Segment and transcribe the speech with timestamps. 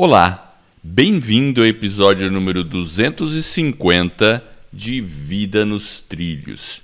[0.00, 6.80] Olá, bem-vindo ao episódio número 250 de Vida nos Trilhos.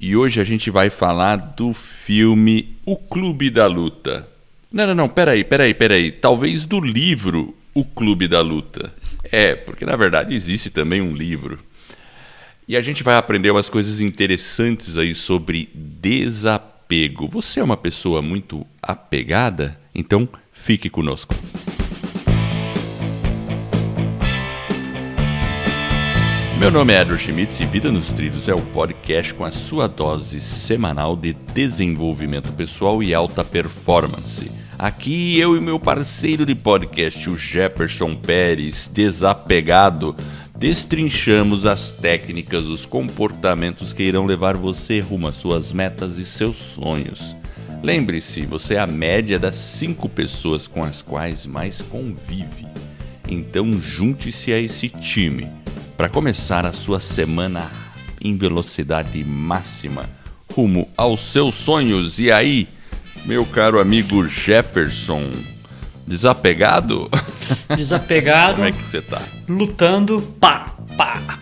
[0.00, 4.26] E hoje a gente vai falar do filme O Clube da Luta.
[4.72, 6.10] Não, não, não, peraí, peraí, peraí.
[6.10, 8.90] Talvez do livro O Clube da Luta.
[9.24, 11.58] É, porque na verdade existe também um livro.
[12.66, 17.28] E a gente vai aprender umas coisas interessantes aí sobre desapego.
[17.28, 19.78] Você é uma pessoa muito apegada?
[19.94, 21.34] Então fique conosco.
[26.58, 29.86] Meu nome é Edward Schmitz e Vida nos Trilhos é o podcast com a sua
[29.86, 34.50] dose semanal de desenvolvimento pessoal e alta performance.
[34.78, 40.16] Aqui eu e meu parceiro de podcast, o Jefferson Pérez, desapegado,
[40.56, 46.56] destrinchamos as técnicas, os comportamentos que irão levar você rumo às suas metas e seus
[46.56, 47.36] sonhos.
[47.82, 52.66] Lembre-se, você é a média das cinco pessoas com as quais mais convive.
[53.28, 55.48] Então junte-se a esse time
[55.96, 57.70] para começar a sua semana
[58.20, 60.08] em velocidade máxima
[60.54, 62.18] rumo aos seus sonhos.
[62.18, 62.68] E aí,
[63.24, 65.24] meu caro amigo Jefferson,
[66.06, 67.10] desapegado?
[67.76, 68.56] Desapegado.
[68.56, 69.22] Como é que você tá?
[69.48, 71.38] Lutando, pá, pá, pá.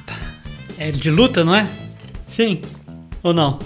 [0.78, 1.66] É de luta, não é?
[2.26, 2.60] Sim
[3.24, 3.58] ou não?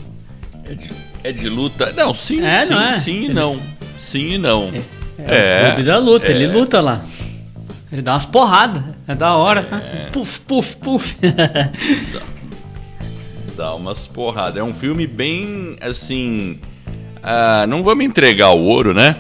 [0.65, 0.91] É de,
[1.25, 1.93] é de luta?
[1.93, 3.01] Não, sim, É, sim, não é?
[3.01, 3.61] sim e não.
[4.09, 4.73] Sim e não.
[5.19, 6.31] É, o clube da luta, é.
[6.31, 7.05] ele luta lá.
[7.91, 9.81] Ele dá umas porradas, é da hora, tá?
[10.13, 11.17] Puf, puf, puf.
[13.57, 14.59] Dá umas porradas.
[14.59, 16.61] É um filme bem assim.
[17.23, 19.17] ah, não vamos entregar o ouro, né?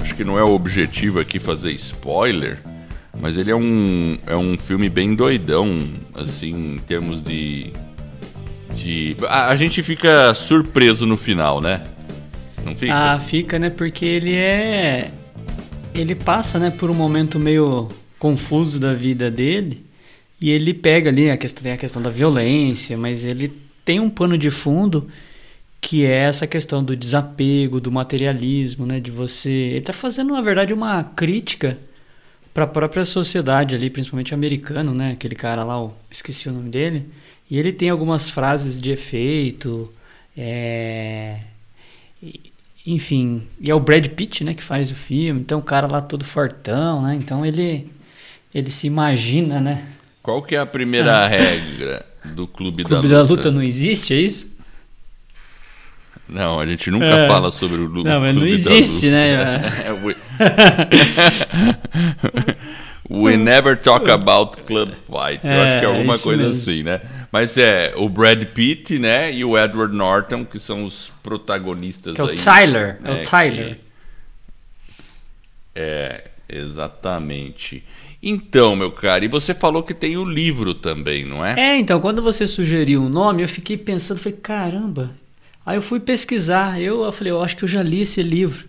[0.00, 2.58] Acho que não é o objetivo aqui fazer spoiler.
[3.20, 7.72] Mas ele é um, é um filme bem doidão, assim, em termos de.
[8.74, 11.82] de a, a gente fica surpreso no final, né?
[12.64, 12.94] Não fica?
[12.94, 13.70] ah, fica, né?
[13.70, 15.10] Porque ele é.
[15.94, 17.88] Ele passa, né, por um momento meio
[18.20, 19.84] confuso da vida dele.
[20.40, 23.52] E ele pega ali a questão, tem a questão da violência, mas ele
[23.84, 25.10] tem um pano de fundo
[25.80, 29.00] que é essa questão do desapego, do materialismo, né?
[29.00, 29.50] De você.
[29.50, 31.78] Ele tá fazendo, na verdade, uma crítica
[32.52, 35.12] para a própria sociedade ali, principalmente americano, né?
[35.12, 37.06] Aquele cara lá, esqueci o nome dele.
[37.50, 39.92] E ele tem algumas frases de efeito,
[40.36, 41.40] é...
[42.86, 45.40] enfim, e é o Brad Pitt, né, que faz o filme.
[45.40, 47.14] Então o cara lá todo fortão, né?
[47.16, 47.90] Então ele
[48.54, 49.86] ele se imagina, né?
[50.22, 53.34] Qual que é a primeira regra do Clube, O Clube da da Luta?
[53.34, 54.50] Luta não existe, é isso?
[56.28, 57.26] Não, a gente nunca É.
[57.28, 59.10] fala sobre o Lu- Não, mas não Clube existe, Luta.
[59.10, 59.62] né?
[59.86, 60.16] É, we...
[63.12, 65.40] We never talk about club fight.
[65.44, 66.62] Eu É, acho que é alguma isso coisa mesmo.
[66.62, 67.00] assim, né?
[67.32, 69.32] Mas é o Brad Pitt, né?
[69.34, 72.36] E o Edward Norton, que são os protagonistas Que é o aí.
[72.36, 73.74] Tyler, é né, o Tyler.
[73.74, 73.80] que-
[75.74, 77.82] É, exatamente.
[78.22, 81.58] Então, meu cara, e você falou que tem o livro também, não é?
[81.58, 85.10] É, então, quando você sugeriu o nome, eu fiquei pensando, falei, caramba.
[85.64, 88.68] Aí eu fui pesquisar, eu, eu falei, eu acho que eu já li esse livro.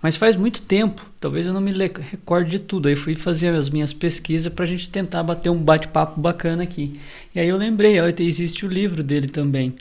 [0.00, 2.88] Mas faz muito tempo, talvez eu não me recorde de tudo.
[2.88, 7.00] Aí fui fazer as minhas pesquisas pra gente tentar bater um bate-papo bacana aqui.
[7.34, 9.74] E aí eu lembrei, ó, existe o livro dele também.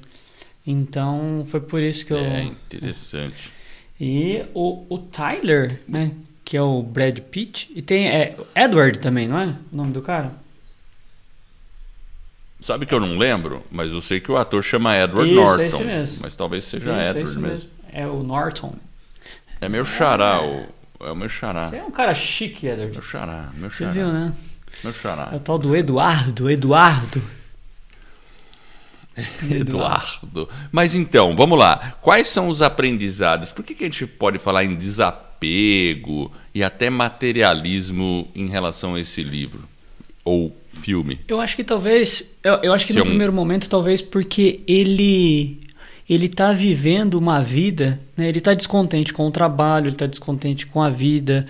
[0.65, 2.17] Então foi por isso que eu.
[2.17, 3.51] É interessante.
[3.99, 6.11] E o, o Tyler, né?
[6.47, 7.69] Que é o Brad Pitt.
[7.75, 9.47] E tem é, Edward também, não é?
[9.69, 10.31] O nome do cara?
[12.61, 15.43] Sabe que eu não lembro, mas eu sei que o ator chama Edward Isso, é
[15.43, 15.63] Norton.
[15.63, 16.17] esse mesmo.
[16.21, 17.69] Mas talvez seja Isso, é Edward isso mesmo.
[17.91, 18.75] É o Norton.
[19.59, 20.65] É meu xará, o,
[21.01, 21.67] é o meu xará.
[21.67, 22.93] Você é um cara chique, Edward.
[22.93, 23.91] Meu xará, meu Você xará.
[23.91, 24.33] viu, né?
[24.85, 25.29] Meu xará.
[25.33, 27.21] É o tal do Eduardo, Eduardo.
[29.51, 30.47] Eduardo.
[30.71, 31.97] Mas então, vamos lá.
[32.01, 33.51] Quais são os aprendizados?
[33.51, 38.99] Por que, que a gente pode falar em desapego e até materialismo em relação a
[38.99, 39.63] esse livro?
[40.25, 41.19] Ou filme?
[41.27, 42.23] Eu acho que talvez.
[42.43, 45.59] Eu, eu acho que Se no é um- primeiro momento, talvez porque ele.
[46.09, 48.29] Ele tá vivendo uma vida, né?
[48.29, 51.45] Ele tá descontente com o trabalho, ele tá descontente com a vida,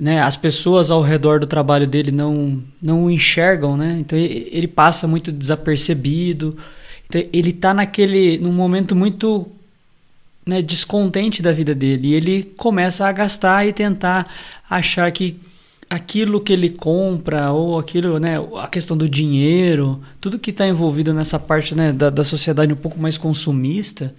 [0.00, 0.20] né?
[0.20, 3.96] As pessoas ao redor do trabalho dele não não o enxergam, né?
[4.00, 6.56] Então ele, passa muito desapercebido.
[7.06, 9.46] Então ele tá naquele num momento muito
[10.46, 12.08] né, descontente da vida dele.
[12.08, 14.30] E ele começa a gastar e tentar
[14.68, 15.38] achar que
[15.88, 21.12] aquilo que ele compra ou aquilo, né, a questão do dinheiro, tudo que está envolvido
[21.12, 24.14] nessa parte né, da, da sociedade um pouco mais consumista,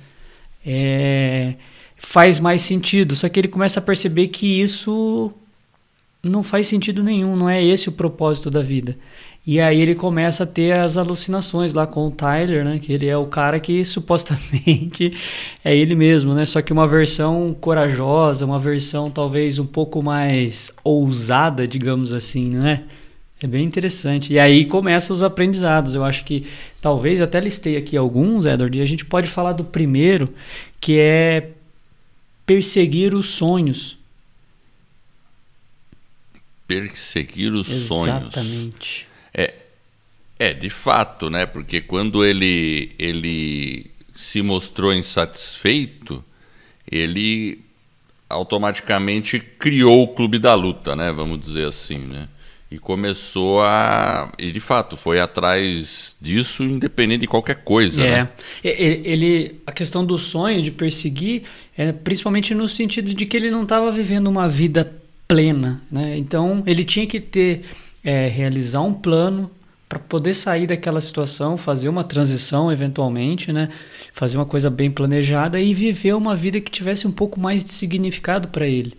[0.65, 1.55] é,
[1.97, 3.15] faz mais sentido.
[3.15, 5.31] Só que ele começa a perceber que isso
[6.23, 8.97] não faz sentido nenhum, não é esse o propósito da vida.
[9.47, 12.79] E aí ele começa a ter as alucinações lá com o Tyler, né?
[12.79, 15.15] Que ele é o cara que supostamente
[15.63, 16.45] é ele mesmo, né?
[16.45, 22.85] Só que uma versão corajosa, uma versão talvez um pouco mais ousada, digamos assim, né?
[23.43, 24.33] É bem interessante.
[24.33, 25.93] E aí começam os aprendizados.
[25.93, 26.47] Eu acho que
[26.81, 30.33] talvez eu até listei aqui alguns, Edward, e a gente pode falar do primeiro,
[30.81, 31.51] que é
[32.45, 33.95] perseguir os sonhos.
[36.67, 37.87] Perseguir os Exatamente.
[37.87, 38.23] sonhos.
[38.23, 39.14] Exatamente.
[40.37, 41.45] É, de fato, né?
[41.45, 46.23] Porque quando ele, ele se mostrou insatisfeito,
[46.89, 47.59] ele
[48.29, 51.11] automaticamente criou o clube da luta, né?
[51.11, 52.27] Vamos dizer assim, né?
[52.69, 54.31] E começou a.
[54.37, 58.03] E de fato, foi atrás disso, independente de qualquer coisa.
[58.03, 58.23] É.
[58.23, 58.29] Né?
[58.63, 61.43] Ele, a questão do sonho, de perseguir,
[61.77, 64.91] é principalmente no sentido de que ele não estava vivendo uma vida
[65.27, 65.81] plena.
[65.89, 66.17] Né?
[66.17, 67.61] Então, ele tinha que ter
[68.03, 69.49] é, realizar um plano
[69.87, 73.69] para poder sair daquela situação, fazer uma transição eventualmente, né?
[74.13, 77.71] Fazer uma coisa bem planejada e viver uma vida que tivesse um pouco mais de
[77.71, 78.93] significado para ele.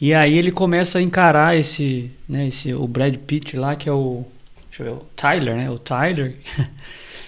[0.00, 3.92] E aí ele começa a encarar esse, né, esse o Brad Pitt lá que é
[3.92, 4.24] o,
[4.68, 5.70] deixa eu ver, o Tyler, né?
[5.70, 6.36] O Tyler.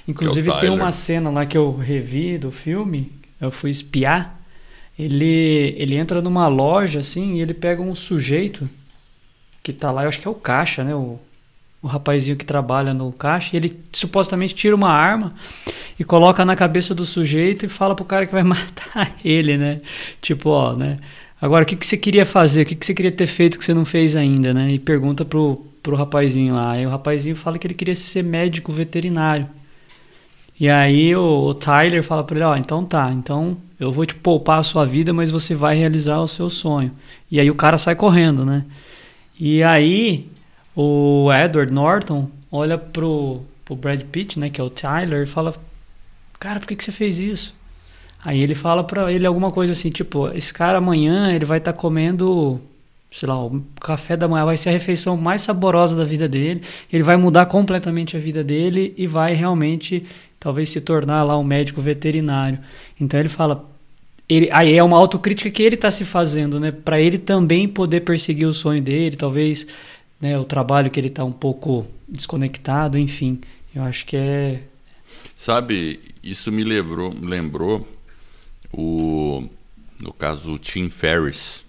[0.06, 0.70] Inclusive é o Tyler.
[0.70, 4.40] tem uma cena lá que eu revi do filme, eu fui espiar.
[4.98, 8.68] Ele ele entra numa loja assim, e ele pega um sujeito
[9.62, 10.94] que tá lá, eu acho que é o caixa, né?
[10.94, 11.18] O,
[11.82, 15.34] o rapazinho que trabalha no caixa, ele supostamente tira uma arma
[15.98, 19.80] e coloca na cabeça do sujeito e fala pro cara que vai matar ele, né?
[20.20, 20.98] Tipo, ó, né?
[21.40, 22.62] Agora, o que, que você queria fazer?
[22.62, 24.70] O que, que você queria ter feito que você não fez ainda, né?
[24.70, 26.72] E pergunta pro, pro rapazinho lá.
[26.72, 29.48] Aí o rapazinho fala que ele queria ser médico veterinário.
[30.60, 34.14] E aí o, o Tyler fala para ele, ó, então tá, então eu vou te
[34.14, 36.92] poupar a sua vida, mas você vai realizar o seu sonho.
[37.28, 38.64] E aí o cara sai correndo, né?
[39.40, 40.30] E aí
[40.74, 45.54] o Edward Norton olha pro, pro Brad Pitt, né, que é o Tyler, e fala:
[46.38, 47.54] Cara, por que, que você fez isso?
[48.24, 51.72] Aí ele fala pra ele alguma coisa assim, tipo, esse cara amanhã ele vai estar
[51.72, 52.60] tá comendo,
[53.10, 56.62] sei lá, o café da manhã vai ser a refeição mais saborosa da vida dele,
[56.92, 60.06] ele vai mudar completamente a vida dele e vai realmente
[60.38, 62.60] talvez se tornar lá um médico veterinário.
[63.00, 63.68] Então ele fala,
[64.28, 66.70] ele, aí é uma autocrítica que ele está se fazendo, né?
[66.70, 69.66] Para ele também poder perseguir o sonho dele, talvez
[70.22, 73.40] né, o trabalho que ele está um pouco desconectado, enfim.
[73.74, 74.62] Eu acho que é.
[75.34, 77.88] Sabe, isso me lembrou, lembrou
[78.72, 79.44] o,
[80.00, 81.64] no caso, o Tim Ferriss,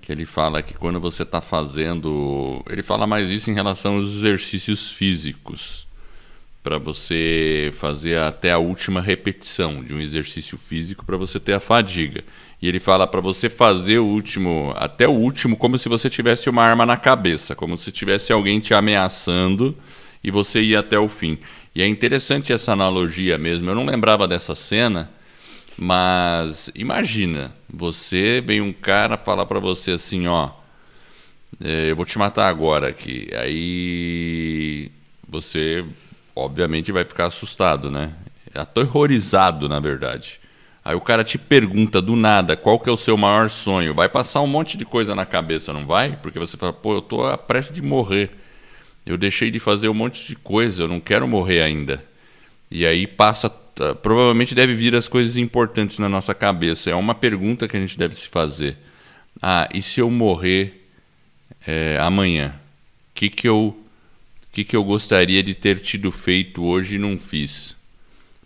[0.00, 2.64] que ele fala que quando você está fazendo.
[2.70, 5.86] Ele fala mais isso em relação aos exercícios físicos
[6.62, 11.60] para você fazer até a última repetição de um exercício físico para você ter a
[11.60, 12.24] fadiga.
[12.64, 16.48] E ele fala para você fazer o último, até o último, como se você tivesse
[16.48, 19.76] uma arma na cabeça, como se tivesse alguém te ameaçando
[20.22, 21.36] e você ir até o fim.
[21.74, 23.68] E é interessante essa analogia mesmo.
[23.68, 25.10] Eu não lembrava dessa cena,
[25.76, 30.48] mas imagina, você vem um cara falar para você assim, ó,
[31.62, 33.28] é, eu vou te matar agora aqui.
[33.36, 34.90] Aí
[35.28, 35.84] você
[36.34, 38.14] obviamente vai ficar assustado, né?
[38.54, 40.40] Aterrorizado, na verdade.
[40.84, 43.94] Aí o cara te pergunta do nada qual que é o seu maior sonho.
[43.94, 46.16] Vai passar um monte de coisa na cabeça, não vai?
[46.16, 48.30] Porque você fala, pô, eu tô a prestes de morrer.
[49.06, 52.04] Eu deixei de fazer um monte de coisa, eu não quero morrer ainda.
[52.70, 53.48] E aí passa.
[54.02, 56.90] Provavelmente deve vir as coisas importantes na nossa cabeça.
[56.90, 58.76] É uma pergunta que a gente deve se fazer.
[59.42, 60.86] Ah, e se eu morrer
[61.66, 62.54] é, amanhã?
[63.10, 63.76] O que, que eu
[64.52, 67.74] que, que eu gostaria de ter tido feito hoje e não fiz?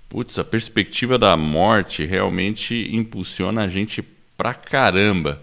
[0.09, 4.03] Putz, a perspectiva da morte realmente impulsiona a gente
[4.37, 5.43] pra caramba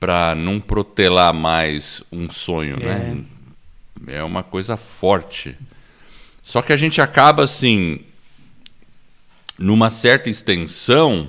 [0.00, 2.86] pra não protelar mais um sonho, né?
[2.86, 3.14] é.
[3.14, 4.18] né?
[4.18, 5.56] É uma coisa forte.
[6.42, 8.00] Só que a gente acaba assim,
[9.58, 11.28] numa certa extensão,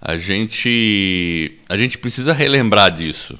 [0.00, 3.38] a gente a gente precisa relembrar disso.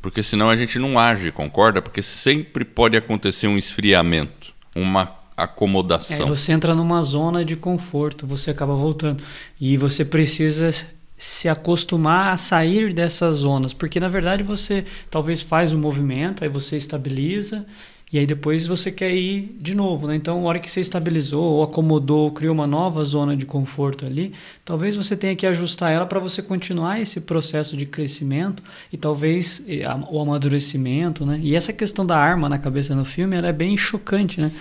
[0.00, 1.80] Porque senão a gente não age, concorda?
[1.80, 6.26] Porque sempre pode acontecer um esfriamento, uma acomodação.
[6.26, 9.22] Você entra numa zona de conforto, você acaba voltando.
[9.60, 10.70] E você precisa
[11.16, 16.50] se acostumar a sair dessas zonas, porque na verdade você talvez faz um movimento, aí
[16.50, 17.64] você estabiliza,
[18.12, 20.14] e aí depois você quer ir de novo, né?
[20.14, 24.34] Então, a hora que você estabilizou ou acomodou, criou uma nova zona de conforto ali,
[24.64, 29.64] talvez você tenha que ajustar ela para você continuar esse processo de crescimento e talvez
[30.10, 31.40] o amadurecimento, né?
[31.42, 34.52] E essa questão da arma na cabeça no filme, ela é bem chocante, né?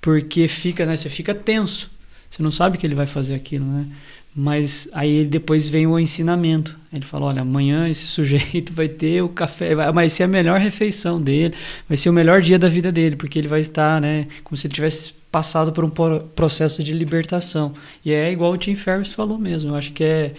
[0.00, 0.96] Porque fica, né?
[0.96, 1.90] Você fica tenso.
[2.30, 3.86] Você não sabe que ele vai fazer aquilo, né?
[4.34, 6.78] Mas aí depois vem o ensinamento.
[6.92, 11.20] Ele fala: olha, amanhã esse sujeito vai ter o café, vai ser a melhor refeição
[11.20, 11.54] dele,
[11.88, 14.66] vai ser o melhor dia da vida dele, porque ele vai estar, né, como se
[14.66, 15.90] ele tivesse passado por um
[16.34, 17.74] processo de libertação.
[18.04, 19.70] E é igual o Tim Ferriss falou mesmo.
[19.70, 20.34] Eu acho que é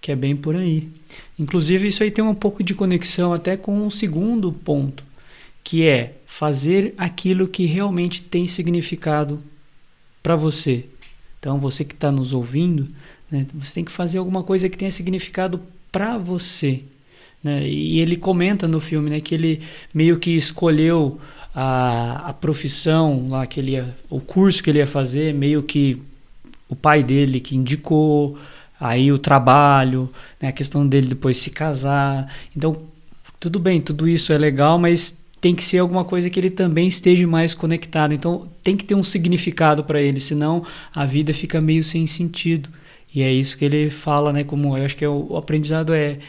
[0.00, 0.88] que é bem por aí.
[1.38, 5.04] Inclusive isso aí tem um pouco de conexão até com um segundo ponto,
[5.62, 9.42] que é fazer aquilo que realmente tem significado
[10.22, 10.86] para você.
[11.38, 12.88] Então você que está nos ouvindo
[13.32, 13.46] né?
[13.54, 15.58] Você tem que fazer alguma coisa que tenha significado
[15.90, 16.82] para você.
[17.42, 17.66] Né?
[17.66, 19.62] E ele comenta no filme né, que ele
[19.94, 21.18] meio que escolheu
[21.54, 26.00] a, a profissão, lá que ele ia, o curso que ele ia fazer, meio que
[26.68, 28.38] o pai dele que indicou,
[28.78, 32.30] aí o trabalho, né, a questão dele depois se casar.
[32.54, 32.82] Então,
[33.40, 36.86] tudo bem, tudo isso é legal, mas tem que ser alguma coisa que ele também
[36.86, 38.14] esteja mais conectado.
[38.14, 42.70] Então, tem que ter um significado para ele, senão a vida fica meio sem sentido.
[43.12, 44.44] E é isso que ele fala, né?
[44.44, 46.20] Como eu acho que é o, o aprendizado é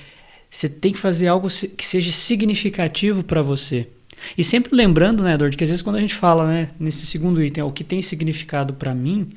[0.49, 3.87] você tem que fazer algo que seja significativo para você.
[4.35, 7.43] E sempre lembrando, né, Edward, que às vezes quando a gente fala, né, nesse segundo
[7.43, 9.29] item, o que tem significado para mim,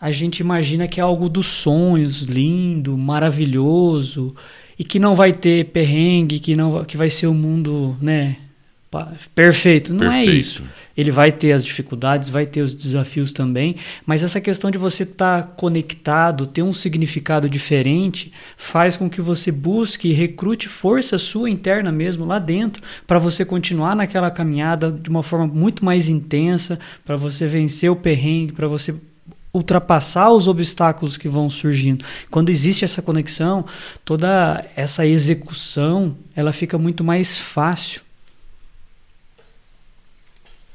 [0.00, 4.34] a gente imagina que é algo dos sonhos, lindo, maravilhoso,
[4.76, 8.36] e que não vai ter perrengue, que não que vai ser o um mundo, né,
[9.34, 9.92] perfeito.
[9.92, 10.30] Não é perfeito.
[10.30, 10.62] é isso.
[10.96, 13.76] Ele vai ter as dificuldades, vai ter os desafios também,
[14.06, 19.20] mas essa questão de você estar tá conectado, ter um significado diferente, faz com que
[19.20, 24.90] você busque e recrute força sua interna mesmo lá dentro, para você continuar naquela caminhada
[24.90, 28.94] de uma forma muito mais intensa, para você vencer o perrengue, para você
[29.56, 32.04] ultrapassar os obstáculos que vão surgindo.
[32.30, 33.64] Quando existe essa conexão,
[34.04, 38.02] toda essa execução, ela fica muito mais fácil.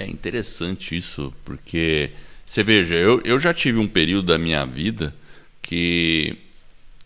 [0.01, 2.09] É interessante isso, porque
[2.43, 5.13] você veja, eu, eu já tive um período da minha vida
[5.61, 6.39] que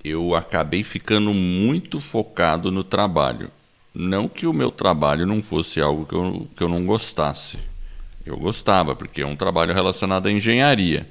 [0.01, 3.51] eu acabei ficando muito focado no trabalho.
[3.93, 7.59] Não que o meu trabalho não fosse algo que eu, que eu não gostasse.
[8.25, 11.05] Eu gostava, porque é um trabalho relacionado à engenharia.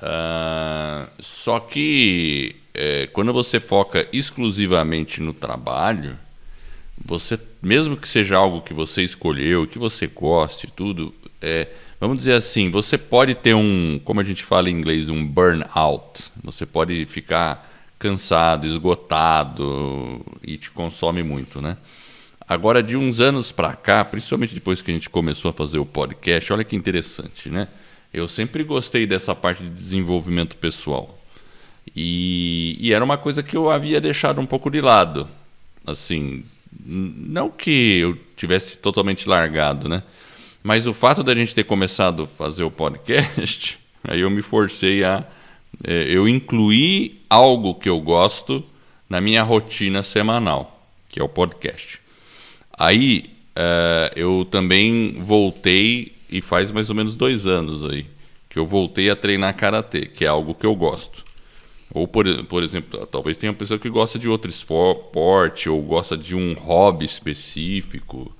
[0.00, 6.18] Uh, só que é, quando você foca exclusivamente no trabalho,
[6.98, 11.68] você, mesmo que seja algo que você escolheu, que você goste, tudo, é,
[12.00, 16.30] vamos dizer assim, você pode ter um, como a gente fala em inglês, um burnout.
[16.42, 21.76] Você pode ficar cansado, esgotado e te consome muito, né?
[22.48, 25.86] Agora, de uns anos para cá, principalmente depois que a gente começou a fazer o
[25.86, 27.68] podcast, olha que interessante, né?
[28.12, 31.16] Eu sempre gostei dessa parte de desenvolvimento pessoal.
[31.94, 35.28] E, e era uma coisa que eu havia deixado um pouco de lado.
[35.86, 36.44] Assim,
[36.92, 40.02] não que eu tivesse totalmente largado, né?
[40.62, 45.04] Mas o fato da gente ter começado a fazer o podcast, aí eu me forcei
[45.04, 45.24] a.
[45.86, 48.62] É, eu incluí algo que eu gosto
[49.08, 52.00] na minha rotina semanal, que é o podcast.
[52.76, 58.04] Aí é, eu também voltei, e faz mais ou menos dois anos aí,
[58.48, 61.24] que eu voltei a treinar karatê, que é algo que eu gosto.
[61.92, 66.16] Ou, por, por exemplo, talvez tenha uma pessoa que gosta de outro esporte ou gosta
[66.16, 68.32] de um hobby específico.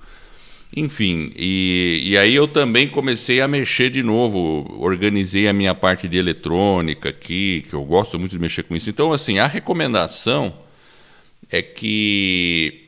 [0.75, 6.07] Enfim, e, e aí eu também comecei a mexer de novo, organizei a minha parte
[6.07, 8.89] de eletrônica aqui, que eu gosto muito de mexer com isso.
[8.89, 10.53] Então, assim, a recomendação
[11.49, 12.87] é que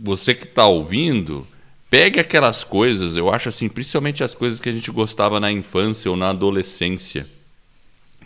[0.00, 1.46] você que está ouvindo,
[1.88, 6.10] pegue aquelas coisas, eu acho assim, principalmente as coisas que a gente gostava na infância
[6.10, 7.28] ou na adolescência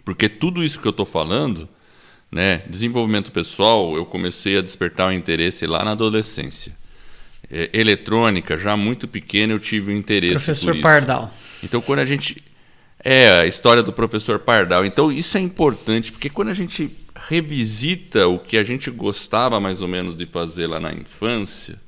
[0.08, 1.68] porque tudo isso que eu estou falando,
[2.32, 6.74] né, desenvolvimento pessoal, eu comecei a despertar o interesse lá na adolescência.
[7.50, 10.36] É, eletrônica, já muito pequeno, eu tive o um interesse.
[10.46, 11.30] Professor Pardal.
[11.62, 12.42] Então, quando a gente.
[13.04, 14.82] É, a história do professor Pardal.
[14.82, 19.82] Então, isso é importante, porque quando a gente revisita o que a gente gostava mais
[19.82, 21.78] ou menos de fazer lá na infância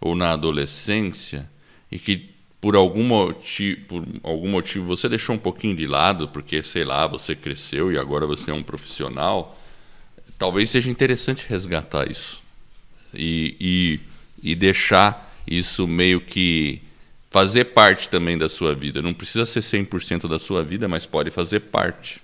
[0.00, 1.50] ou na adolescência,
[1.90, 6.62] e que por algum motivo, por algum motivo você deixou um pouquinho de lado, porque
[6.62, 9.58] sei lá, você cresceu e agora você é um profissional,
[10.38, 12.42] talvez seja interessante resgatar isso
[13.14, 16.82] e, e, e deixar isso meio que
[17.30, 19.02] fazer parte também da sua vida.
[19.02, 22.20] Não precisa ser 100% da sua vida, mas pode fazer parte.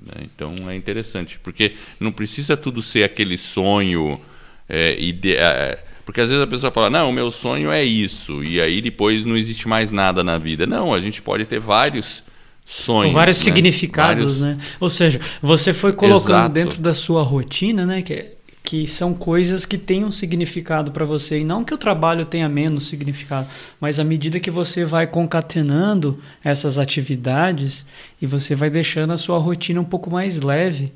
[0.00, 0.22] Né?
[0.22, 4.20] Então é interessante, porque não precisa tudo ser aquele sonho
[4.68, 8.58] é, é, porque às vezes a pessoa fala, não, o meu sonho é isso, e
[8.62, 10.66] aí depois não existe mais nada na vida.
[10.66, 12.22] Não, a gente pode ter vários
[12.64, 13.12] sonhos.
[13.12, 13.44] Com vários né?
[13.44, 14.56] significados, vários...
[14.56, 14.64] né?
[14.80, 16.54] Ou seja, você foi colocando Exato.
[16.54, 18.00] dentro da sua rotina, né?
[18.00, 18.24] Que,
[18.64, 22.48] que são coisas que têm um significado para você e não que o trabalho tenha
[22.48, 23.46] menos significado,
[23.78, 27.84] mas à medida que você vai concatenando essas atividades
[28.18, 30.90] e você vai deixando a sua rotina um pouco mais leve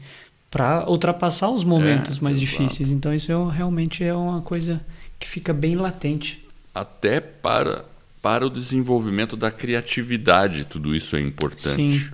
[0.50, 2.50] para ultrapassar os momentos é, mais exato.
[2.50, 2.90] difíceis.
[2.90, 4.81] Então isso é, realmente é uma coisa
[5.23, 6.45] que fica bem latente.
[6.75, 7.85] Até para
[8.21, 11.99] para o desenvolvimento da criatividade, tudo isso é importante.
[12.05, 12.11] Sim.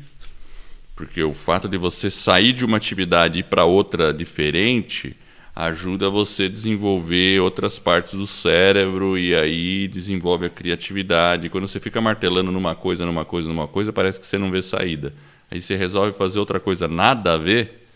[0.96, 5.14] Porque o fato de você sair de uma atividade e ir para outra diferente
[5.54, 11.50] ajuda você a desenvolver outras partes do cérebro e aí desenvolve a criatividade.
[11.50, 14.62] Quando você fica martelando numa coisa, numa coisa, numa coisa, parece que você não vê
[14.62, 15.12] saída.
[15.50, 17.86] Aí você resolve fazer outra coisa nada a ver,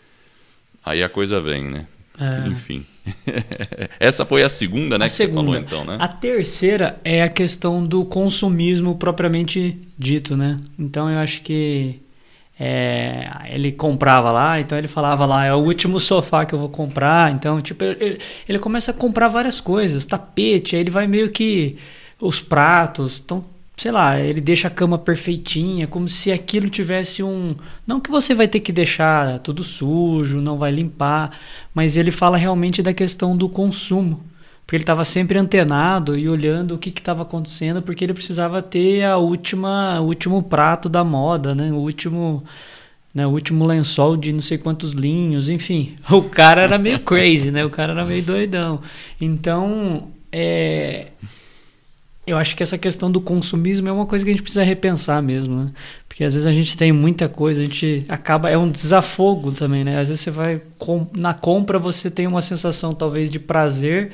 [0.85, 1.87] aí a coisa vem, né?
[2.19, 2.47] É.
[2.47, 2.85] Enfim.
[3.99, 5.41] Essa foi a segunda, né, a que segunda.
[5.41, 5.97] você falou então, né?
[5.99, 10.59] A terceira é a questão do consumismo propriamente dito, né?
[10.77, 11.99] Então eu acho que
[12.59, 16.69] é, ele comprava lá, então ele falava lá, é o último sofá que eu vou
[16.69, 17.31] comprar.
[17.31, 21.77] Então, tipo, ele, ele começa a comprar várias coisas, tapete, aí ele vai meio que
[22.21, 23.43] os pratos, então,
[23.77, 27.55] sei lá, ele deixa a cama perfeitinha, como se aquilo tivesse um.
[27.85, 31.37] Não que você vai ter que deixar tudo sujo, não vai limpar,
[31.73, 34.23] mas ele fala realmente da questão do consumo
[34.65, 39.03] porque ele estava sempre antenado e olhando o que estava acontecendo, porque ele precisava ter
[39.03, 41.71] a última, o último prato da moda, né?
[41.71, 42.43] O último,
[43.13, 43.27] né?
[43.27, 45.95] O último lençol de não sei quantos linhos, enfim.
[46.09, 47.65] O cara era meio crazy, né?
[47.65, 48.81] O cara era meio doidão.
[49.19, 51.07] Então, é,
[52.25, 55.21] eu acho que essa questão do consumismo é uma coisa que a gente precisa repensar
[55.21, 55.71] mesmo, né?
[56.07, 59.83] Porque às vezes a gente tem muita coisa, a gente acaba é um desafogo também,
[59.83, 59.99] né?
[59.99, 60.61] Às vezes você vai
[61.17, 64.11] na compra você tem uma sensação talvez de prazer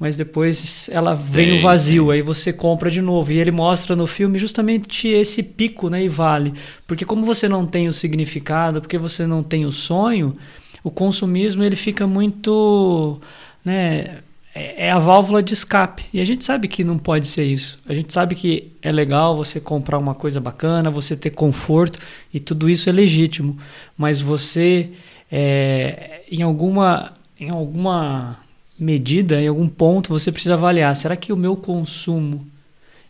[0.00, 3.30] mas depois ela vem o vazio, aí você compra de novo.
[3.30, 6.54] E ele mostra no filme justamente esse pico né, e vale.
[6.86, 10.34] Porque como você não tem o significado, porque você não tem o sonho,
[10.82, 13.20] o consumismo ele fica muito...
[13.62, 14.20] Né,
[14.54, 16.04] é, é a válvula de escape.
[16.12, 17.78] E a gente sabe que não pode ser isso.
[17.88, 21.98] A gente sabe que é legal você comprar uma coisa bacana, você ter conforto,
[22.32, 23.58] e tudo isso é legítimo.
[23.96, 24.90] Mas você,
[25.30, 27.14] é, em alguma...
[27.42, 28.36] Em alguma
[28.78, 32.46] medida, em algum ponto, você precisa avaliar: será que o meu consumo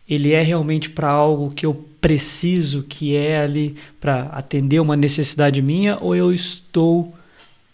[0.09, 5.63] ele é realmente para algo que eu preciso, que é ali para atender uma necessidade
[5.63, 7.15] minha, ou eu estou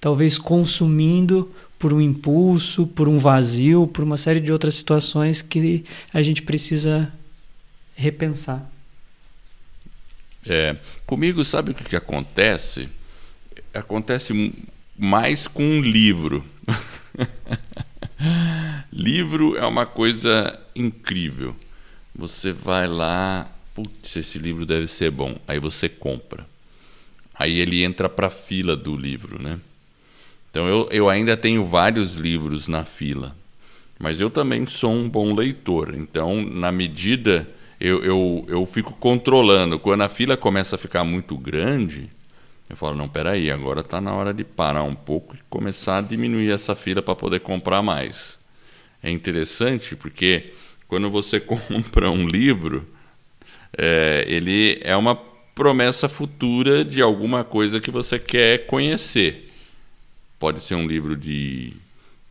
[0.00, 5.84] talvez consumindo por um impulso, por um vazio, por uma série de outras situações que
[6.12, 7.12] a gente precisa
[7.94, 8.70] repensar.
[10.44, 12.88] É, comigo, sabe o que, que acontece?
[13.74, 14.54] Acontece
[14.96, 16.44] mais com um livro.
[18.92, 21.54] livro é uma coisa incrível.
[22.14, 25.36] Você vai lá, putz, esse livro deve ser bom.
[25.46, 26.46] Aí você compra.
[27.34, 29.58] Aí ele entra para a fila do livro, né?
[30.56, 33.36] Então eu, eu ainda tenho vários livros na fila.
[33.98, 35.94] Mas eu também sou um bom leitor.
[35.94, 37.46] Então, na medida.
[37.78, 39.78] Eu, eu, eu fico controlando.
[39.78, 42.08] Quando a fila começa a ficar muito grande,
[42.70, 46.00] eu falo, não, peraí, agora está na hora de parar um pouco e começar a
[46.00, 48.38] diminuir essa fila para poder comprar mais.
[49.02, 50.54] É interessante porque
[50.88, 52.86] quando você compra um livro,
[53.76, 55.14] é, ele é uma
[55.54, 59.45] promessa futura de alguma coisa que você quer conhecer.
[60.38, 61.72] Pode ser um livro de.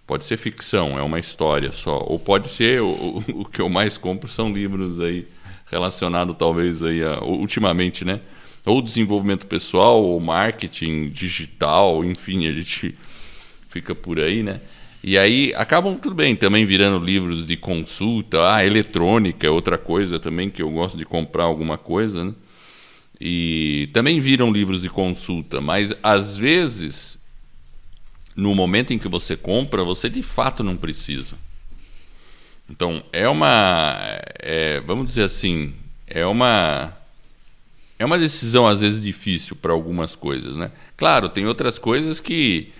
[0.05, 2.03] Pode ser ficção, é uma história só.
[2.07, 2.81] Ou pode ser.
[2.81, 5.27] O, o que eu mais compro são livros aí
[5.65, 8.21] relacionados, talvez, aí a, ultimamente, né?
[8.65, 12.97] ou desenvolvimento pessoal, ou marketing digital, enfim, a gente
[13.69, 14.59] fica por aí, né?
[15.03, 20.19] E aí acabam tudo bem, também virando livros de consulta, ah, eletrônica é outra coisa
[20.19, 22.33] também que eu gosto de comprar alguma coisa, né?
[23.21, 27.19] E também viram livros de consulta, mas às vezes
[28.35, 31.35] no momento em que você compra, você de fato não precisa.
[32.69, 33.95] Então é uma,
[34.39, 35.73] é, vamos dizer assim,
[36.07, 36.93] é uma
[37.97, 40.71] é uma decisão às vezes difícil para algumas coisas, né?
[40.97, 42.71] Claro, tem outras coisas que,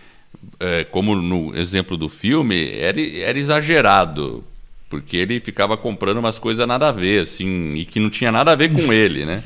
[0.59, 4.43] é, como no exemplo do filme, era, era exagerado,
[4.89, 8.51] porque ele ficava comprando umas coisas nada a ver, assim, e que não tinha nada
[8.51, 9.43] a ver com ele, né?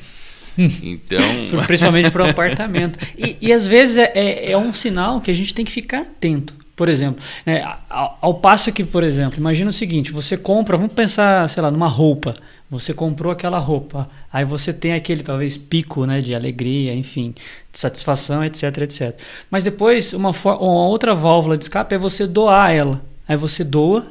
[0.57, 1.19] Então...
[1.67, 2.99] Principalmente para o apartamento.
[3.17, 6.01] E, e, às vezes é, é, é, um sinal que a gente tem que ficar
[6.01, 6.53] atento.
[6.75, 10.93] Por exemplo, né, ao, ao passo que, por exemplo, imagina o seguinte: você compra, vamos
[10.93, 12.35] pensar, sei lá, numa roupa.
[12.69, 17.33] Você comprou aquela roupa, aí você tem aquele talvez pico, né, de alegria, enfim,
[17.71, 19.15] de satisfação, etc, etc.
[19.49, 23.01] Mas depois uma, uma outra válvula de escape é você doar ela.
[23.27, 24.07] Aí você doa,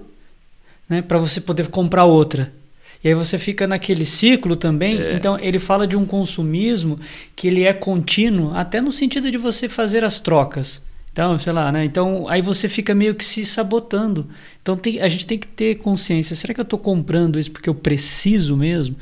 [0.89, 2.53] né, para você poder comprar outra.
[3.03, 5.01] E aí você fica naquele ciclo também.
[5.01, 5.15] É.
[5.15, 6.99] Então ele fala de um consumismo
[7.37, 10.83] que ele é contínuo, até no sentido de você fazer as trocas.
[11.13, 11.85] Então, sei lá, né?
[11.85, 14.29] Então, aí você fica meio que se sabotando.
[14.63, 16.37] Então, tem, a gente tem que ter consciência.
[16.37, 18.95] Será que eu estou comprando isso porque eu preciso mesmo?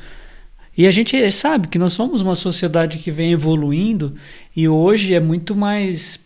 [0.75, 4.15] E a gente sabe que nós somos uma sociedade que vem evoluindo
[4.55, 6.19] e hoje é muito mais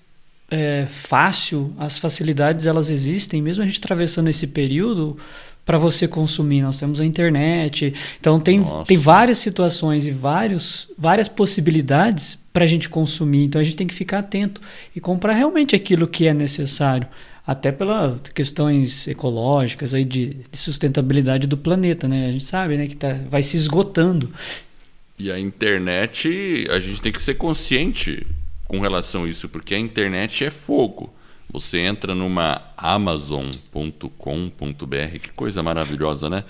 [0.50, 5.18] é, fácil, as facilidades elas existem, mesmo a gente atravessando esse período
[5.66, 6.62] para você consumir.
[6.62, 12.68] Nós temos a internet, então tem, tem várias situações e vários, várias possibilidades para a
[12.68, 13.46] gente consumir.
[13.46, 14.62] Então a gente tem que ficar atento
[14.96, 17.08] e comprar realmente aquilo que é necessário,
[17.46, 22.28] até pelas questões ecológicas aí de, de, sustentabilidade do planeta, né?
[22.28, 24.32] A gente sabe, né, que tá, vai se esgotando.
[25.18, 28.26] E a internet, a gente tem que ser consciente
[28.68, 31.14] com relação a isso, porque a internet é fogo.
[31.52, 36.44] Você entra numa amazon.com.br, que coisa maravilhosa, né?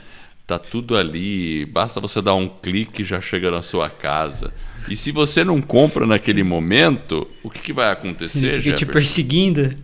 [0.45, 4.53] Tá tudo ali, basta você dar um clique e já chega na sua casa.
[4.89, 8.61] E se você não compra naquele momento, o que, que vai acontecer?
[8.61, 9.75] Fica te perseguindo.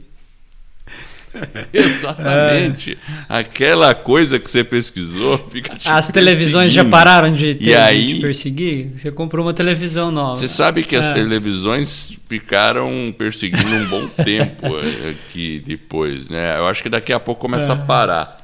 [1.73, 2.97] Exatamente.
[3.29, 3.39] É.
[3.39, 8.15] Aquela coisa que você pesquisou fica te As televisões já pararam de, ter, e aí,
[8.15, 8.91] te perseguir?
[8.95, 10.37] Você comprou uma televisão nova.
[10.37, 10.99] Você sabe que é.
[10.99, 14.67] as televisões ficaram perseguindo um bom tempo
[15.09, 16.57] aqui depois, né?
[16.57, 17.75] Eu acho que daqui a pouco começa é.
[17.75, 18.37] a parar.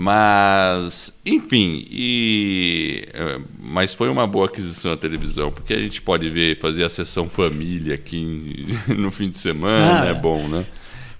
[0.00, 6.30] Mas, enfim, e, é, mas foi uma boa aquisição a televisão, porque a gente pode
[6.30, 10.64] ver, fazer a sessão família aqui no fim de semana, ah, é bom, né?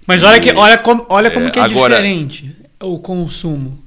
[0.09, 3.77] Mas olha, que, olha, como, olha como é, que é agora, diferente o consumo.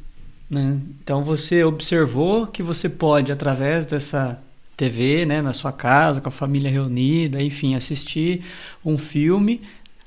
[0.48, 0.78] Né?
[1.02, 4.38] Então você observou que você pode, através dessa
[4.76, 8.44] TV, né, na sua casa, com a família reunida, enfim, assistir
[8.84, 9.62] um filme,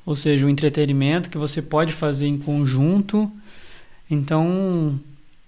[0.05, 3.29] ou seja, um entretenimento que você pode fazer em conjunto.
[4.09, 4.97] Então,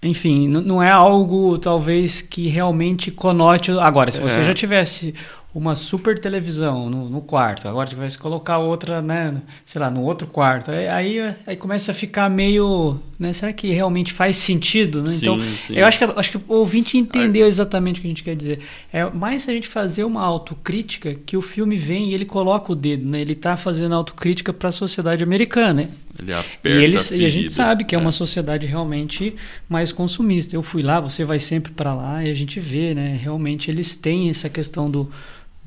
[0.02, 3.72] enfim, não é algo talvez que realmente conote.
[3.72, 4.44] Agora, se você é.
[4.44, 5.12] já tivesse
[5.52, 10.02] uma super televisão no, no quarto, agora vai se colocar outra, né, sei lá, no
[10.02, 15.02] outro quarto, aí, aí, aí, começa a ficar meio, né, será que realmente faz sentido,
[15.02, 15.10] né?
[15.10, 15.74] Sim, então, sim.
[15.74, 18.60] eu acho que, acho que o ouvinte entendeu exatamente o que a gente quer dizer.
[18.92, 22.70] É mais se a gente fazer uma autocrítica que o filme vem e ele coloca
[22.70, 23.20] o dedo, né?
[23.20, 25.88] Ele está fazendo autocrítica para a sociedade americana, né?
[26.18, 29.36] Ele aperta e, eles, a e a gente sabe que é, é uma sociedade realmente
[29.68, 30.56] mais consumista.
[30.56, 33.16] Eu fui lá, você vai sempre para lá e a gente vê, né?
[33.20, 35.10] Realmente eles têm essa questão do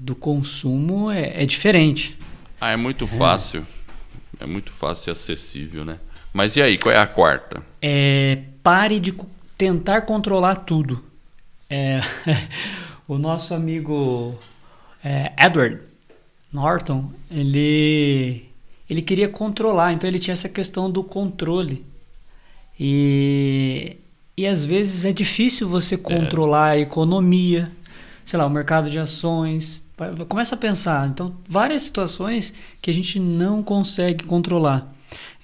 [0.02, 2.18] do consumo é, é diferente.
[2.60, 3.66] Ah, é muito fácil.
[4.40, 4.44] É.
[4.44, 6.00] é muito fácil e acessível, né?
[6.34, 7.62] Mas e aí, qual é a quarta?
[7.82, 9.14] É, pare de
[9.58, 11.04] tentar controlar tudo.
[11.70, 12.02] É,
[13.08, 14.38] o nosso amigo
[15.04, 15.82] é, Edward
[16.52, 18.50] Norton, ele,
[18.92, 21.86] ele queria controlar, então ele tinha essa questão do controle.
[22.78, 23.96] E,
[24.36, 26.72] e às vezes é difícil você controlar é.
[26.74, 27.72] a economia,
[28.26, 29.82] sei lá, o mercado de ações,
[30.28, 31.08] Começa a pensar.
[31.08, 32.52] Então, várias situações
[32.82, 34.92] que a gente não consegue controlar.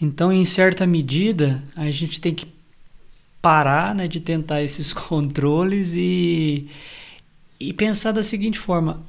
[0.01, 2.47] Então, em certa medida, a gente tem que
[3.39, 6.69] parar né, de tentar esses controles e,
[7.59, 8.99] e pensar da seguinte forma: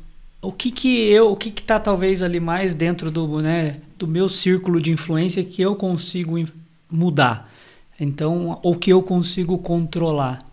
[0.41, 4.07] o que que eu, o que que está talvez ali mais dentro do, né, do
[4.07, 6.37] meu círculo de influência que eu consigo
[6.91, 7.53] mudar?
[8.01, 10.47] Então, ou que eu consigo controlar?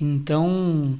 [0.00, 0.96] Então,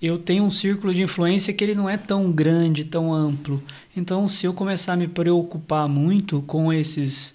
[0.00, 3.62] eu tenho um círculo de influência que ele não é tão grande, tão amplo.
[3.96, 7.34] Então, se eu começar a me preocupar muito com esses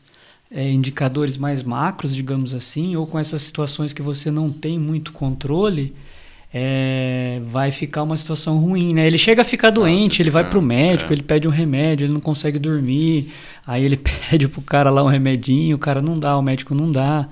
[0.49, 5.11] é, indicadores mais macros, digamos assim, ou com essas situações que você não tem muito
[5.11, 5.93] controle,
[6.53, 9.05] é, vai ficar uma situação ruim, né?
[9.05, 11.13] Ele chega a ficar doente, Nossa, ele vai para o médico, é.
[11.13, 13.31] ele pede um remédio, ele não consegue dormir,
[13.65, 13.97] aí ele
[14.29, 17.27] pede pro cara lá um remedinho, o cara não dá, o médico não dá,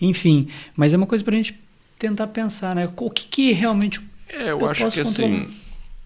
[0.00, 0.48] enfim.
[0.76, 1.58] Mas é uma coisa para a gente
[1.98, 2.88] tentar pensar, né?
[2.96, 5.34] O que, que realmente é, eu, eu acho que controlar.
[5.34, 5.48] assim,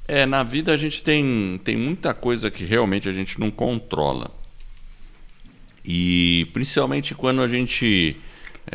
[0.06, 4.30] é, na vida a gente tem, tem muita coisa que realmente a gente não controla.
[5.84, 8.16] E principalmente quando a gente,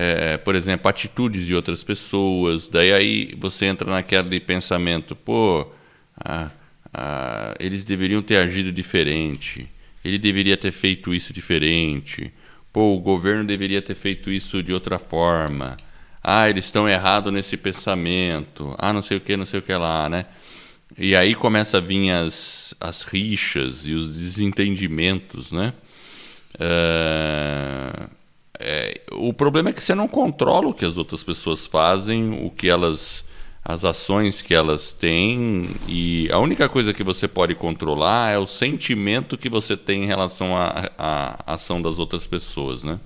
[0.01, 5.67] é, por exemplo, atitudes de outras pessoas, daí aí você entra naquele pensamento, pô,
[6.17, 6.49] ah,
[6.93, 9.67] ah, eles deveriam ter agido diferente,
[10.03, 12.31] ele deveria ter feito isso diferente,
[12.71, 15.75] pô, o governo deveria ter feito isso de outra forma.
[16.23, 19.73] Ah, eles estão errados nesse pensamento, ah, não sei o que, não sei o que
[19.73, 20.25] lá, né?
[20.97, 25.73] E aí começa a vir as, as rixas e os desentendimentos, né?
[26.55, 28.18] Uh,
[28.59, 32.49] é, o problema é que você não controla o que as outras pessoas fazem, o
[32.49, 33.23] que elas,
[33.63, 38.45] as ações que elas têm, e a única coisa que você pode controlar é o
[38.45, 42.99] sentimento que você tem em relação à ação das outras pessoas, né?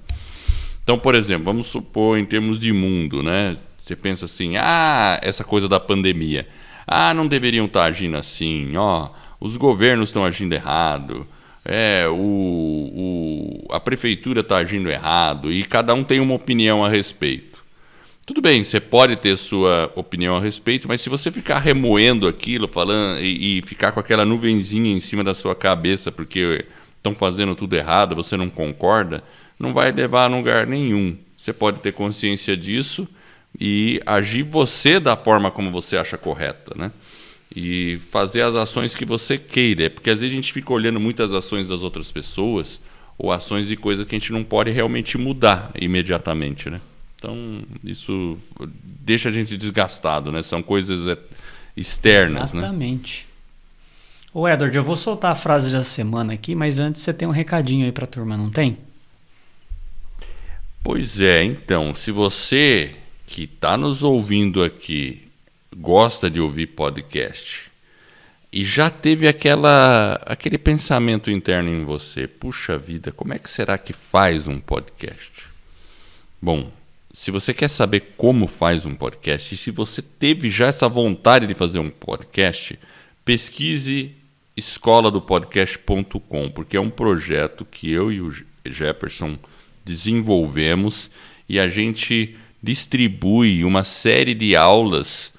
[0.84, 3.56] Então, por exemplo, vamos supor em termos de mundo, né?
[3.86, 6.48] Você pensa assim, ah, essa coisa da pandemia.
[6.88, 11.28] Ah, não deveriam estar agindo assim, ó, os governos estão agindo errado.
[11.66, 16.90] É, o, o, a prefeitura está agindo errado e cada um tem uma opinião a
[16.90, 17.64] respeito.
[18.26, 22.70] Tudo bem, você pode ter sua opinião a respeito, mas se você ficar remoendo aquilo,
[22.70, 27.54] falando e, e ficar com aquela nuvenzinha em cima da sua cabeça porque estão fazendo
[27.54, 29.22] tudo errado, você não concorda,
[29.60, 31.18] não vai levar a lugar nenhum.
[31.38, 33.06] Você pode ter consciência disso
[33.60, 36.92] e agir você da forma como você acha correta, né?
[37.56, 41.34] E fazer as ações que você queira, porque às vezes a gente fica olhando muitas
[41.34, 42.80] ações das outras pessoas
[43.18, 46.82] ou ações de coisas que a gente não pode realmente mudar imediatamente, né?
[47.16, 48.38] Então, isso
[48.84, 50.42] deixa a gente desgastado, né?
[50.42, 51.18] São coisas é,
[51.78, 52.54] externas, Exatamente.
[52.54, 52.68] né?
[52.68, 53.28] Exatamente.
[54.34, 57.32] Ô Edward, eu vou soltar a frase da semana aqui, mas antes você tem um
[57.32, 58.78] recadinho aí pra turma, não tem?
[60.84, 62.96] Pois é, então, se você
[63.28, 65.28] que está nos ouvindo aqui
[65.76, 67.72] gosta de ouvir podcast
[68.52, 73.78] e já teve aquela aquele pensamento interno em você, puxa vida, como é que será
[73.80, 75.32] que faz um podcast?
[76.40, 76.72] Bom,
[77.14, 81.48] se você quer saber como faz um podcast e se você teve já essa vontade
[81.48, 82.78] de fazer um podcast,
[83.26, 84.12] pesquise
[84.56, 88.32] escola do podcast.com, porque é um projeto que eu e o
[88.64, 89.38] Jefferson
[89.84, 91.10] desenvolvemos
[91.50, 95.33] e a gente distribui uma série de aulas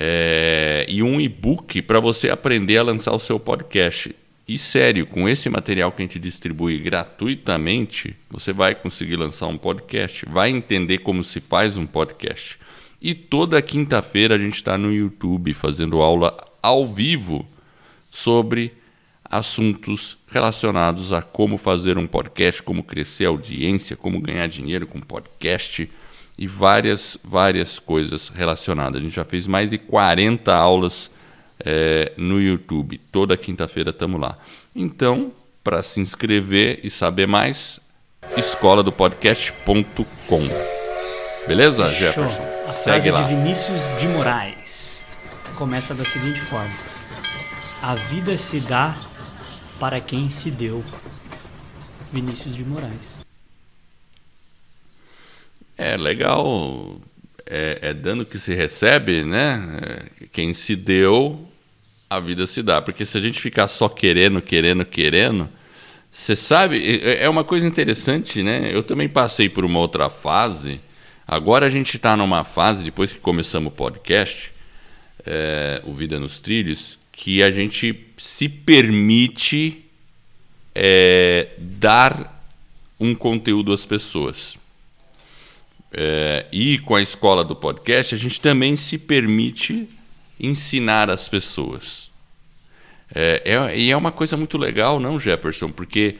[0.00, 4.14] é, e um e-book para você aprender a lançar o seu podcast.
[4.46, 9.58] E sério, com esse material que a gente distribui gratuitamente, você vai conseguir lançar um
[9.58, 12.58] podcast, vai entender como se faz um podcast.
[13.02, 17.46] E toda quinta-feira a gente está no YouTube fazendo aula ao vivo
[18.10, 18.72] sobre
[19.24, 25.00] assuntos relacionados a como fazer um podcast, como crescer a audiência, como ganhar dinheiro com
[25.00, 25.90] podcast
[26.38, 29.00] e várias, várias coisas relacionadas.
[29.00, 31.10] A gente já fez mais de 40 aulas
[31.64, 33.00] é, no YouTube.
[33.10, 34.38] Toda quinta-feira estamos lá.
[34.74, 35.32] Então,
[35.64, 37.80] para se inscrever e saber mais,
[38.36, 40.48] escola do podcast.com.
[41.46, 41.98] Beleza, Show.
[41.98, 42.42] Jefferson?
[42.68, 43.22] A frase lá.
[43.22, 45.04] de Vinícius de Moraes
[45.56, 46.72] começa da seguinte forma:
[47.82, 48.96] A vida se dá
[49.80, 50.84] para quem se deu.
[52.12, 53.17] Vinícius de Moraes.
[55.78, 57.00] É legal,
[57.46, 59.78] é, é dando que se recebe, né?
[59.80, 61.48] É, quem se deu,
[62.10, 62.82] a vida se dá.
[62.82, 65.48] Porque se a gente ficar só querendo, querendo, querendo,
[66.10, 68.70] você sabe, é uma coisa interessante, né?
[68.74, 70.80] Eu também passei por uma outra fase.
[71.26, 74.52] Agora a gente está numa fase, depois que começamos o podcast,
[75.24, 79.84] é, o Vida nos Trilhos, que a gente se permite
[80.74, 82.42] é, dar
[82.98, 84.56] um conteúdo às pessoas.
[85.92, 89.88] É, e com a escola do podcast, a gente também se permite
[90.38, 92.10] ensinar as pessoas.
[93.14, 95.70] É, é, e é uma coisa muito legal, não, Jefferson?
[95.70, 96.16] Porque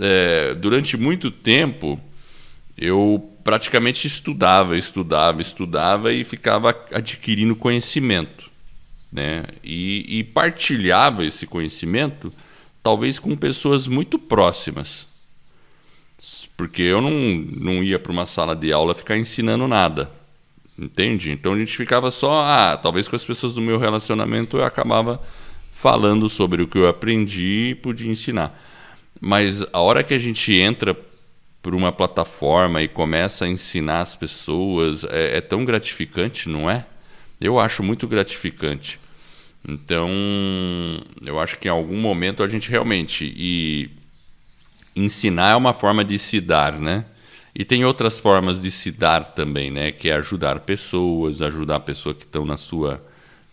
[0.00, 2.00] é, durante muito tempo
[2.76, 8.50] eu praticamente estudava, estudava, estudava e ficava adquirindo conhecimento.
[9.12, 9.44] Né?
[9.62, 12.32] E, e partilhava esse conhecimento,
[12.82, 15.06] talvez com pessoas muito próximas.
[16.56, 20.10] Porque eu não, não ia para uma sala de aula ficar ensinando nada.
[20.78, 21.30] Entende?
[21.30, 25.20] Então a gente ficava só, ah, talvez com as pessoas do meu relacionamento eu acabava
[25.72, 28.60] falando sobre o que eu aprendi e podia ensinar.
[29.20, 30.96] Mas a hora que a gente entra
[31.62, 36.86] por uma plataforma e começa a ensinar as pessoas, é, é tão gratificante, não é?
[37.40, 39.00] Eu acho muito gratificante.
[39.66, 40.10] Então,
[41.24, 43.32] eu acho que em algum momento a gente realmente.
[43.36, 43.90] E
[44.94, 47.04] ensinar é uma forma de se dar, né?
[47.54, 49.92] E tem outras formas de se dar também, né?
[49.92, 53.04] Que é ajudar pessoas, ajudar pessoas que estão na sua,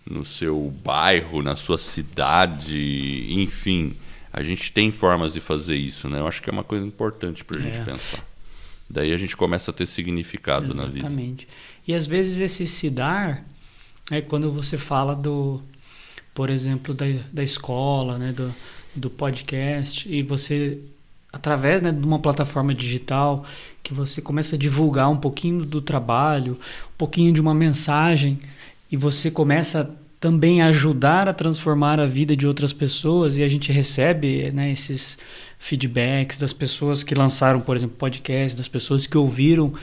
[0.09, 3.95] no seu bairro, na sua cidade, enfim.
[4.33, 6.19] A gente tem formas de fazer isso, né?
[6.19, 7.83] Eu acho que é uma coisa importante para a gente é.
[7.83, 8.25] pensar.
[8.89, 10.87] Daí a gente começa a ter significado Exatamente.
[10.87, 11.07] na vida.
[11.07, 11.47] Exatamente.
[11.87, 13.45] E às vezes esse se dar
[14.09, 15.61] é quando você fala do,
[16.33, 18.31] por exemplo, da, da escola, né?
[18.33, 18.53] Do,
[18.95, 20.79] do podcast, e você
[21.31, 23.45] através né, de uma plataforma digital
[23.81, 28.39] que você começa a divulgar um pouquinho do trabalho, um pouquinho de uma mensagem
[28.91, 29.89] e você começa
[30.19, 34.71] também a ajudar a transformar a vida de outras pessoas e a gente recebe né,
[34.71, 35.17] esses
[35.57, 39.73] feedbacks das pessoas que lançaram, por exemplo, podcast, das pessoas que ouviram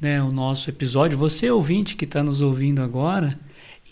[0.00, 1.16] né, o nosso episódio.
[1.18, 3.38] Você ouvinte que está nos ouvindo agora,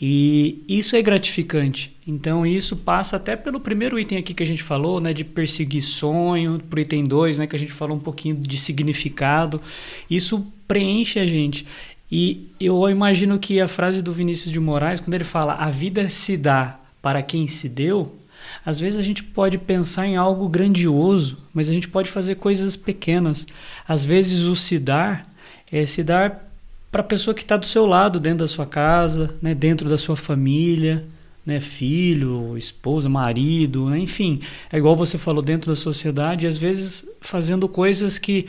[0.05, 1.97] e isso é gratificante.
[2.05, 5.83] Então isso passa até pelo primeiro item aqui que a gente falou, né, de perseguir
[5.83, 9.63] sonho, pro item 2, né, que a gente falou um pouquinho de significado.
[10.11, 11.65] Isso preenche a gente.
[12.11, 16.09] E eu imagino que a frase do Vinícius de Moraes, quando ele fala a vida
[16.09, 18.19] se dá para quem se deu,
[18.65, 22.77] Às vezes a gente pode pensar em algo grandioso, mas a gente pode fazer coisas
[22.77, 23.47] pequenas.
[23.87, 25.33] Às vezes o se dar
[25.71, 26.52] é se dar
[26.93, 29.97] para a pessoa que está do seu lado, dentro da sua casa, né, dentro da
[29.97, 31.05] sua família,
[31.45, 34.41] né, filho, esposa, marido, né, enfim.
[34.71, 38.47] É igual você falou, dentro da sociedade, às vezes fazendo coisas que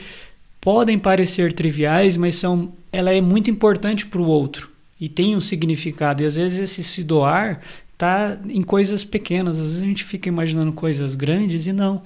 [0.59, 5.41] podem parecer triviais, mas são, ela é muito importante para o outro e tem um
[5.41, 6.21] significado.
[6.21, 7.61] E às vezes esse se doar
[7.97, 9.57] tá em coisas pequenas.
[9.57, 12.03] Às vezes a gente fica imaginando coisas grandes e não.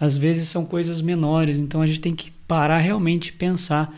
[0.00, 1.58] Às vezes são coisas menores.
[1.58, 3.94] Então a gente tem que parar realmente pensar.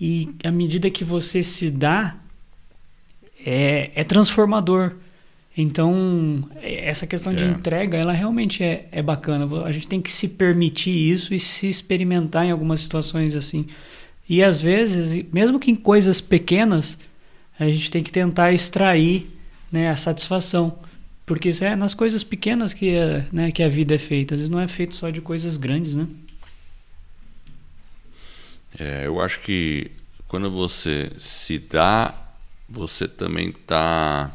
[0.00, 2.16] E à medida que você se dá,
[3.44, 4.92] é, é transformador.
[5.56, 7.36] Então, essa questão é.
[7.36, 9.46] de entrega, ela realmente é, é bacana.
[9.64, 13.66] A gente tem que se permitir isso e se experimentar em algumas situações assim.
[14.28, 16.98] E às vezes, mesmo que em coisas pequenas,
[17.58, 19.30] a gente tem que tentar extrair
[19.70, 20.78] né, a satisfação.
[21.24, 24.34] Porque isso é nas coisas pequenas que, é, né, que a vida é feita.
[24.34, 26.06] Às vezes não é feito só de coisas grandes, né?
[28.78, 29.90] É, eu acho que
[30.26, 32.14] quando você se dá,
[32.68, 34.32] você também está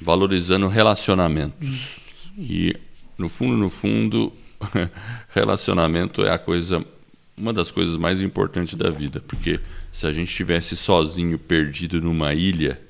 [0.00, 2.00] valorizando relacionamentos.
[2.38, 2.74] E
[3.16, 4.32] no fundo, no fundo,
[5.30, 6.84] relacionamento é a coisa,
[7.36, 9.60] uma das coisas mais importantes da vida, porque
[9.92, 12.80] se a gente estivesse sozinho, perdido numa ilha,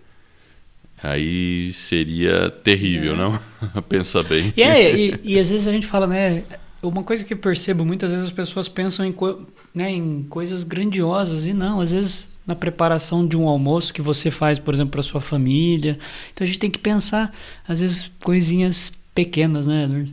[1.02, 3.16] aí seria terrível, é.
[3.16, 3.40] não?
[3.88, 4.52] Pensa bem.
[4.56, 6.44] E, é, e, e, às vezes a gente fala, né?
[6.82, 9.12] Uma coisa que eu percebo, muitas vezes as pessoas pensam em,
[9.74, 14.30] né, em coisas grandiosas e não, às vezes na preparação de um almoço que você
[14.30, 15.98] faz, por exemplo, para sua família.
[16.32, 17.30] Então a gente tem que pensar,
[17.68, 20.08] às vezes, coisinhas pequenas, né?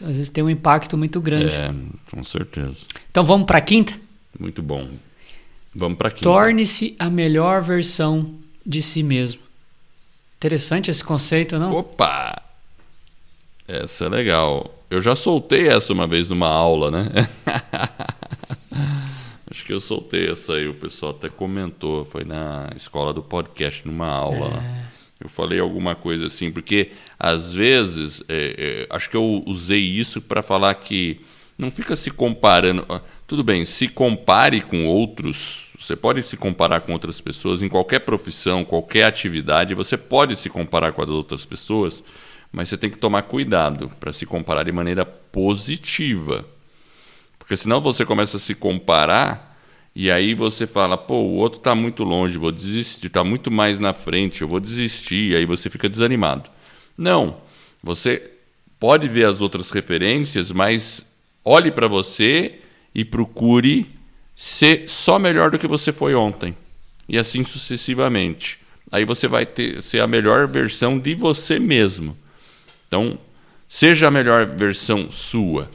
[0.00, 1.52] Às vezes tem um impacto muito grande.
[1.52, 1.74] É,
[2.10, 2.76] com certeza.
[3.10, 3.92] Então vamos para a quinta?
[4.38, 4.88] Muito bom.
[5.74, 6.22] Vamos para a quinta.
[6.22, 9.40] Torne-se a melhor versão de si mesmo.
[10.36, 11.70] Interessante esse conceito, não?
[11.70, 12.40] Opa!
[13.66, 14.78] Essa é legal.
[14.88, 17.08] Eu já soltei essa uma vez numa aula, né?
[19.54, 22.04] Acho que eu soltei essa aí, o pessoal até comentou.
[22.04, 24.48] Foi na escola do podcast, numa aula.
[24.48, 25.24] É.
[25.24, 30.20] Eu falei alguma coisa assim, porque às vezes, é, é, acho que eu usei isso
[30.20, 31.20] para falar que
[31.56, 32.84] não fica se comparando.
[33.28, 35.68] Tudo bem, se compare com outros.
[35.78, 39.72] Você pode se comparar com outras pessoas em qualquer profissão, qualquer atividade.
[39.72, 42.02] Você pode se comparar com as outras pessoas,
[42.50, 46.44] mas você tem que tomar cuidado para se comparar de maneira positiva.
[47.44, 49.54] Porque senão você começa a se comparar
[49.94, 53.78] e aí você fala, pô, o outro está muito longe, vou desistir, está muito mais
[53.78, 56.50] na frente, eu vou desistir, e aí você fica desanimado.
[56.96, 57.36] Não,
[57.82, 58.32] você
[58.80, 61.06] pode ver as outras referências, mas
[61.44, 62.60] olhe para você
[62.94, 63.86] e procure
[64.34, 66.56] ser só melhor do que você foi ontem.
[67.06, 68.58] E assim sucessivamente.
[68.90, 72.16] Aí você vai ter, ser a melhor versão de você mesmo.
[72.88, 73.18] Então,
[73.68, 75.68] seja a melhor versão sua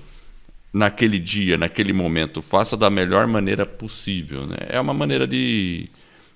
[0.73, 2.41] naquele dia, naquele momento.
[2.41, 4.45] Faça da melhor maneira possível.
[4.45, 4.57] Né?
[4.69, 5.89] É uma maneira de,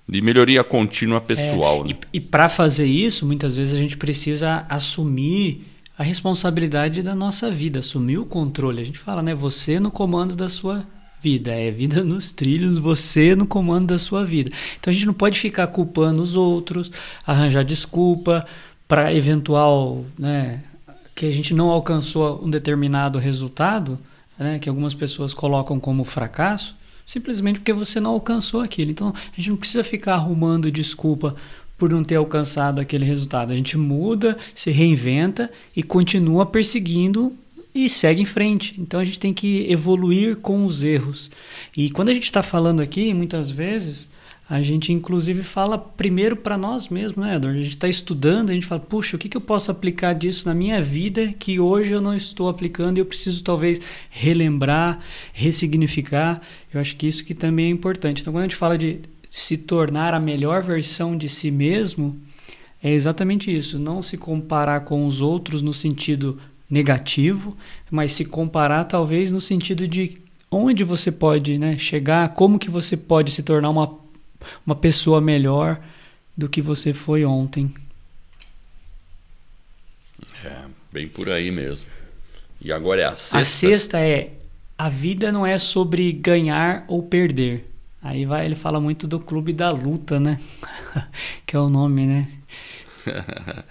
[0.08, 1.84] de melhoria contínua pessoal.
[1.84, 1.98] É, né?
[2.12, 5.66] E, e para fazer isso, muitas vezes a gente precisa assumir
[5.96, 8.80] a responsabilidade da nossa vida, assumir o controle.
[8.80, 9.34] A gente fala, né?
[9.34, 10.84] Você no comando da sua
[11.24, 14.52] vida, é vida nos trilhos, você no comando da sua vida.
[14.78, 16.92] Então a gente não pode ficar culpando os outros,
[17.26, 18.44] arranjar desculpa
[18.86, 20.62] para eventual, né,
[21.14, 23.98] que a gente não alcançou um determinado resultado,
[24.38, 28.90] né, que algumas pessoas colocam como fracasso, simplesmente porque você não alcançou aquilo.
[28.90, 31.36] Então a gente não precisa ficar arrumando desculpa
[31.76, 33.52] por não ter alcançado aquele resultado.
[33.52, 37.32] A gente muda, se reinventa e continua perseguindo
[37.74, 38.74] e segue em frente.
[38.78, 41.30] Então a gente tem que evoluir com os erros.
[41.76, 44.08] E quando a gente está falando aqui, muitas vezes
[44.48, 47.58] a gente inclusive fala primeiro para nós mesmos, né, Edward?
[47.58, 50.46] A gente está estudando, a gente fala, puxa, o que, que eu posso aplicar disso
[50.46, 53.80] na minha vida que hoje eu não estou aplicando e eu preciso talvez
[54.10, 55.00] relembrar,
[55.32, 56.42] ressignificar.
[56.72, 58.20] Eu acho que isso que também é importante.
[58.20, 62.20] Então, quando a gente fala de se tornar a melhor versão de si mesmo,
[62.82, 63.78] é exatamente isso.
[63.78, 67.56] Não se comparar com os outros no sentido negativo,
[67.90, 70.18] mas se comparar talvez no sentido de
[70.50, 74.03] onde você pode né, chegar, como que você pode se tornar uma,
[74.66, 75.80] uma pessoa melhor
[76.36, 77.72] do que você foi ontem.
[80.44, 81.86] É, bem por aí mesmo.
[82.60, 83.38] E agora é a sexta.
[83.38, 84.30] A sexta é
[84.76, 87.70] a vida não é sobre ganhar ou perder.
[88.02, 90.38] Aí vai, ele fala muito do clube da luta, né?
[91.46, 92.28] que é o nome, né?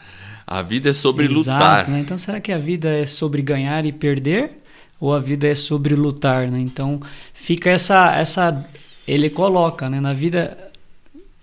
[0.48, 1.88] a vida é sobre Exato, lutar.
[1.88, 2.00] Né?
[2.00, 4.64] Então será que a vida é sobre ganhar e perder?
[5.00, 6.60] Ou a vida é sobre lutar, né?
[6.60, 7.02] Então
[7.34, 8.65] fica essa essa
[9.08, 10.71] ele coloca, né, na vida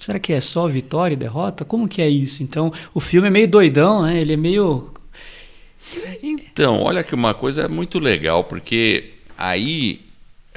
[0.00, 1.62] Será que é só vitória e derrota?
[1.62, 2.42] Como que é isso?
[2.42, 4.18] Então, o filme é meio doidão, né?
[4.18, 4.90] Ele é meio
[6.22, 10.00] Então, olha que uma coisa é muito legal, porque aí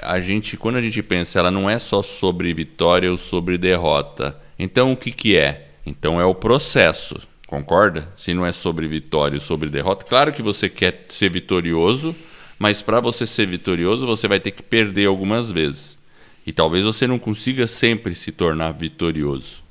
[0.01, 4.39] a gente, quando a gente pensa, ela não é só sobre vitória ou sobre derrota.
[4.57, 5.67] Então, o que, que é?
[5.85, 8.07] Então, é o processo, concorda?
[8.15, 12.15] Se não é sobre vitória ou sobre derrota, claro que você quer ser vitorioso,
[12.57, 15.97] mas para você ser vitorioso, você vai ter que perder algumas vezes.
[16.45, 19.63] E talvez você não consiga sempre se tornar vitorioso,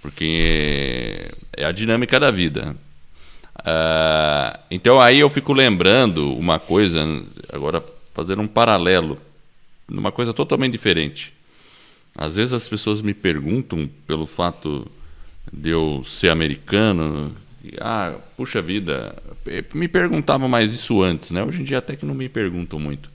[0.00, 2.76] porque é a dinâmica da vida.
[3.58, 7.00] Uh, então aí eu fico lembrando uma coisa,
[7.52, 9.18] agora fazendo um paralelo,
[9.88, 11.32] numa coisa totalmente diferente.
[12.16, 14.86] Às vezes as pessoas me perguntam pelo fato
[15.52, 17.34] de eu ser americano,
[17.80, 19.16] ah, puxa vida,
[19.74, 21.42] me perguntavam mais isso antes, né?
[21.42, 23.10] Hoje em dia até que não me perguntam muito.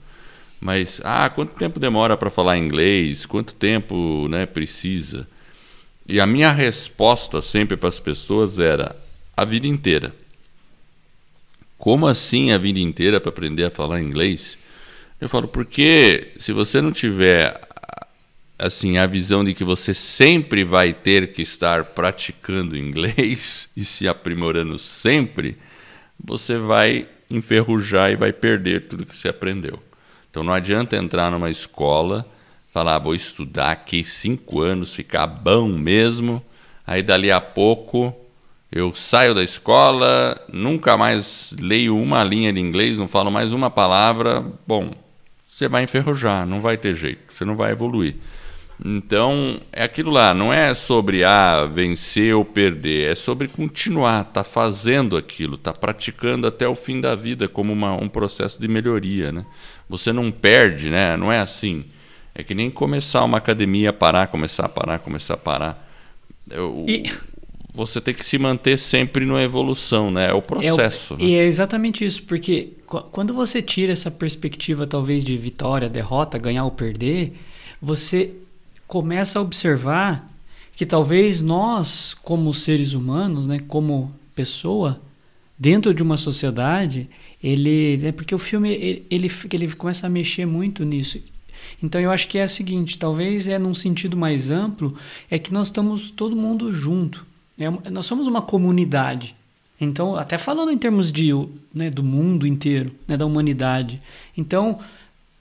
[0.60, 3.24] Mas, ah, quanto tempo demora para falar inglês?
[3.24, 5.26] Quanto tempo né, precisa?
[6.06, 8.94] E a minha resposta sempre para as pessoas era
[9.36, 10.14] a vida inteira.
[11.78, 14.58] Como assim a vida inteira para aprender a falar inglês?
[15.18, 17.58] Eu falo, porque se você não tiver
[18.58, 24.06] assim a visão de que você sempre vai ter que estar praticando inglês e se
[24.06, 25.56] aprimorando sempre,
[26.22, 29.82] você vai enferrujar e vai perder tudo que você aprendeu.
[30.30, 32.24] Então não adianta entrar numa escola,
[32.72, 36.42] falar, ah, vou estudar aqui cinco anos, ficar bom mesmo,
[36.86, 38.14] aí dali a pouco
[38.72, 43.68] eu saio da escola, nunca mais leio uma linha de inglês, não falo mais uma
[43.68, 44.92] palavra, bom,
[45.50, 48.14] você vai enferrujar, não vai ter jeito, você não vai evoluir.
[48.82, 54.42] Então, é aquilo lá, não é sobre ah, vencer ou perder, é sobre continuar, tá
[54.42, 59.32] fazendo aquilo, tá praticando até o fim da vida como uma, um processo de melhoria,
[59.32, 59.44] né?
[59.90, 61.16] Você não perde, né?
[61.16, 61.84] Não é assim.
[62.32, 65.90] É que nem começar uma academia, parar, começar a parar, começar a parar.
[66.48, 67.10] Eu, e...
[67.74, 70.30] Você tem que se manter sempre na evolução, né?
[70.30, 71.14] É o processo.
[71.14, 71.18] É o...
[71.18, 71.24] né?
[71.24, 76.64] E é exatamente isso, porque quando você tira essa perspectiva, talvez, de vitória, derrota, ganhar
[76.64, 77.32] ou perder,
[77.82, 78.30] você
[78.86, 80.28] começa a observar
[80.76, 85.00] que talvez nós, como seres humanos, né, como pessoa,
[85.58, 87.08] dentro de uma sociedade,
[87.42, 88.06] ele.
[88.06, 91.20] É porque o filme ele, ele, ele começa a mexer muito nisso.
[91.82, 94.96] Então eu acho que é o seguinte, talvez é num sentido mais amplo,
[95.30, 97.26] é que nós estamos todo mundo junto.
[97.58, 99.36] É, nós somos uma comunidade.
[99.80, 101.30] Então, até falando em termos de,
[101.72, 104.00] né, do mundo inteiro, né, da humanidade.
[104.36, 104.78] Então,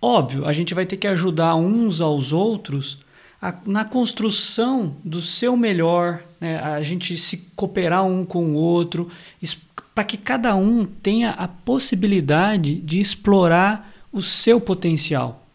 [0.02, 2.98] óbvio, a gente vai ter que ajudar uns aos outros
[3.42, 9.10] a, na construção do seu melhor, né, a gente se cooperar um com o outro,
[9.96, 15.46] para que cada um tenha a possibilidade de explorar o seu potencial.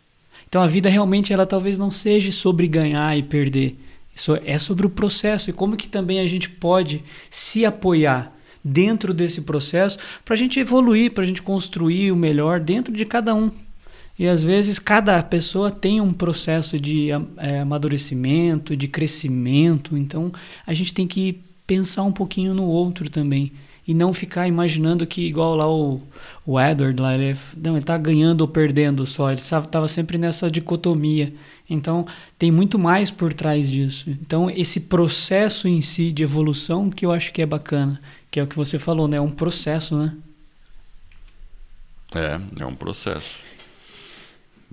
[0.48, 3.76] Então a vida realmente ela talvez não seja sobre ganhar e perder,
[4.14, 8.32] isso é sobre o processo e como que também a gente pode se apoiar
[8.64, 13.04] dentro desse processo para a gente evoluir, para a gente construir o melhor dentro de
[13.04, 13.50] cada um.
[14.18, 20.32] E às vezes cada pessoa tem um processo de é, amadurecimento, de crescimento, então
[20.66, 23.52] a gente tem que pensar um pouquinho no outro também.
[23.86, 26.00] E não ficar imaginando que, igual lá o,
[26.46, 30.50] o Edward, lá, ele, não, ele tá ganhando ou perdendo só, ele estava sempre nessa
[30.50, 31.34] dicotomia.
[31.68, 32.06] Então,
[32.38, 34.08] tem muito mais por trás disso.
[34.08, 38.00] Então, esse processo em si de evolução que eu acho que é bacana,
[38.30, 39.18] que é o que você falou, né?
[39.18, 40.14] É um processo, né?
[42.14, 43.42] É, é um processo.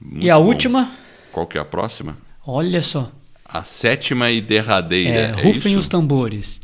[0.01, 0.45] Muito e a bom.
[0.45, 0.91] última?
[1.31, 2.17] Qual que é a próxima?
[2.45, 3.11] Olha só.
[3.45, 5.13] A sétima e derradeira.
[5.13, 6.61] É, é rufem os tambores.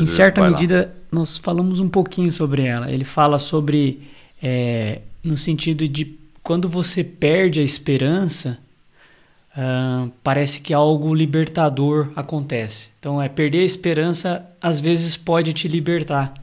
[0.00, 2.90] Em certa medida, nós falamos um pouquinho sobre ela.
[2.90, 4.08] Ele fala sobre,
[4.42, 8.58] é, no sentido de quando você perde a esperança,
[9.56, 12.90] uh, parece que algo libertador acontece.
[12.98, 16.34] Então, é perder a esperança, às vezes pode te libertar,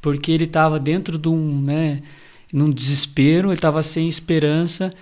[0.00, 2.02] porque ele estava dentro de um, né,
[2.52, 4.92] num desespero, ele estava sem esperança.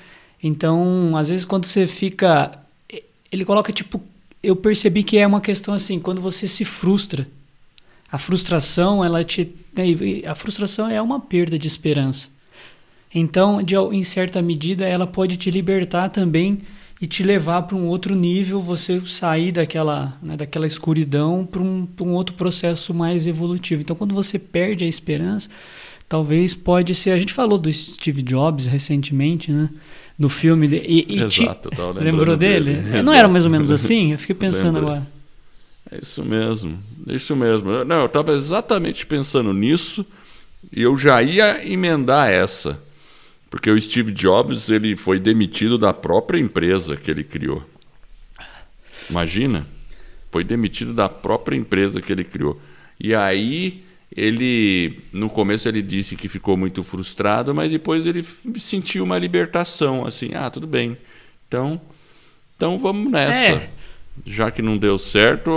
[0.43, 2.59] Então, às vezes, quando você fica.
[3.31, 4.01] Ele coloca tipo.
[4.43, 7.27] Eu percebi que é uma questão assim, quando você se frustra.
[8.11, 9.55] A frustração, ela te.
[9.75, 9.85] Né,
[10.27, 12.29] a frustração é uma perda de esperança.
[13.13, 16.61] Então, de, em certa medida, ela pode te libertar também
[17.01, 21.89] e te levar para um outro nível, você sair daquela, né, daquela escuridão para um,
[22.01, 23.81] um outro processo mais evolutivo.
[23.81, 25.49] Então, quando você perde a esperança,
[26.11, 27.13] talvez pode ser.
[27.13, 29.71] A gente falou do Steve Jobs recentemente, né?
[30.19, 30.67] No filme.
[30.67, 32.75] De, e, e Exato, te, lembrou dele?
[32.75, 33.01] dele?
[33.03, 34.11] Não era mais ou menos assim?
[34.13, 35.07] Eu fiquei pensando agora.
[35.91, 37.85] É isso mesmo, é isso mesmo.
[37.85, 40.05] Não, eu estava exatamente pensando nisso
[40.73, 42.79] e eu já ia emendar essa.
[43.49, 47.65] Porque o Steve Jobs ele foi demitido da própria empresa que ele criou.
[49.09, 49.67] Imagina,
[50.31, 52.61] foi demitido da própria empresa que ele criou.
[52.99, 53.83] E aí
[54.15, 58.25] ele no começo ele disse que ficou muito frustrado, mas depois ele
[58.59, 60.97] sentiu uma libertação, assim, ah, tudo bem.
[61.47, 61.81] Então,
[62.57, 63.39] então vamos nessa.
[63.39, 63.71] É.
[64.27, 65.51] Já que não deu certo,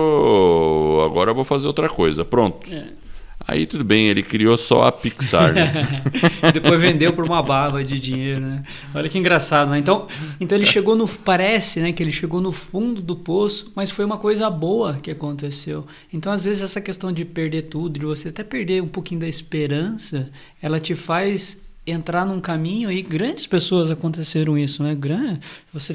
[1.05, 2.23] agora eu vou fazer outra coisa.
[2.23, 2.71] Pronto.
[2.71, 3.02] É.
[3.45, 5.53] Aí tudo bem, ele criou só a Pixar.
[5.53, 6.01] Né?
[6.53, 8.63] Depois vendeu por uma baba de dinheiro, né?
[8.95, 9.77] Olha que engraçado, né?
[9.77, 10.07] Então,
[10.39, 11.07] então ele chegou no.
[11.07, 15.11] Parece né, que ele chegou no fundo do poço, mas foi uma coisa boa que
[15.11, 15.85] aconteceu.
[16.11, 19.27] Então, às vezes, essa questão de perder tudo, de você até perder um pouquinho da
[19.27, 20.29] esperança,
[20.61, 24.95] ela te faz entrar num caminho e grandes pessoas aconteceram isso, né?
[24.95, 25.41] Grande,
[25.73, 25.93] você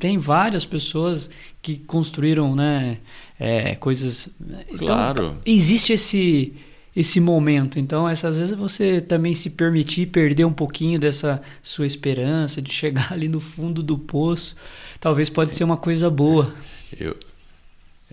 [0.00, 1.30] tem várias pessoas
[1.62, 2.98] que construíram, né?
[3.38, 4.28] É, coisas.
[4.68, 5.36] Então, claro.
[5.46, 6.52] Existe esse
[6.94, 7.78] esse momento.
[7.78, 13.12] Então, essas vezes você também se permitir perder um pouquinho dessa sua esperança de chegar
[13.14, 14.56] ali no fundo do poço,
[14.98, 16.52] talvez pode ser uma coisa boa.
[16.98, 17.16] Eu,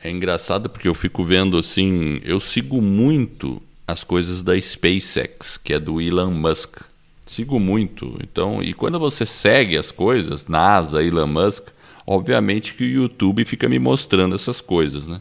[0.03, 5.73] é engraçado porque eu fico vendo assim, eu sigo muito as coisas da SpaceX, que
[5.73, 6.81] é do Elon Musk.
[7.25, 8.17] Sigo muito.
[8.21, 11.67] Então, e quando você segue as coisas, NASA, Elon Musk,
[12.07, 15.19] obviamente que o YouTube fica me mostrando essas coisas, né?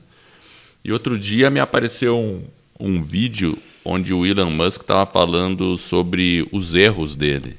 [0.85, 2.45] E outro dia me apareceu um,
[2.79, 7.59] um vídeo onde o Elon Musk estava falando sobre os erros dele.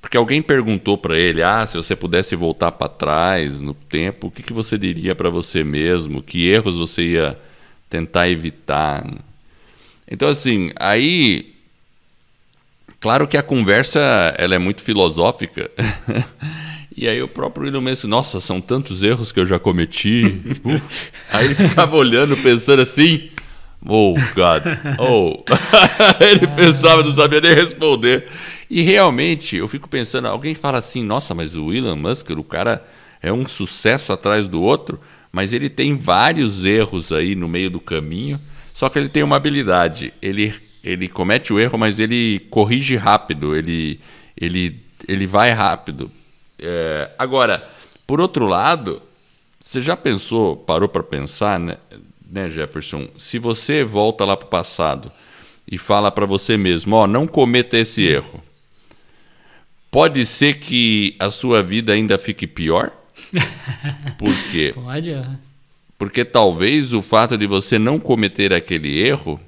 [0.00, 4.30] Porque alguém perguntou para ele: ah, se você pudesse voltar para trás no tempo, o
[4.30, 6.22] que, que você diria para você mesmo?
[6.22, 7.38] Que erros você ia
[7.88, 9.06] tentar evitar?
[10.10, 11.54] Então, assim, aí.
[12.98, 15.70] Claro que a conversa ela é muito filosófica.
[16.96, 20.40] e aí o próprio Elon Musk, nossa, são tantos erros que eu já cometi.
[21.30, 23.30] Aí ele ficava olhando, pensando assim.
[23.86, 24.62] Oh, God.
[24.98, 25.42] Oh.
[26.20, 28.26] Ele pensava, não sabia nem responder.
[28.68, 32.84] E realmente, eu fico pensando, alguém fala assim, nossa, mas o Elon Musk, o cara
[33.22, 35.00] é um sucesso atrás do outro,
[35.32, 38.38] mas ele tem vários erros aí no meio do caminho,
[38.74, 43.56] só que ele tem uma habilidade, ele, ele comete o erro, mas ele corrige rápido,
[43.56, 43.98] ele,
[44.36, 46.10] ele, ele vai rápido.
[46.60, 47.68] É, agora,
[48.06, 49.02] por outro lado,
[49.58, 51.76] você já pensou, parou para pensar, né?
[52.30, 53.08] né, Jefferson?
[53.18, 55.10] Se você volta lá para o passado
[55.70, 58.42] e fala para você mesmo, ó, não cometa esse erro,
[59.90, 62.92] pode ser que a sua vida ainda fique pior?
[64.16, 64.72] Por quê?
[64.74, 65.10] Pode.
[65.98, 69.38] Porque talvez o fato de você não cometer aquele erro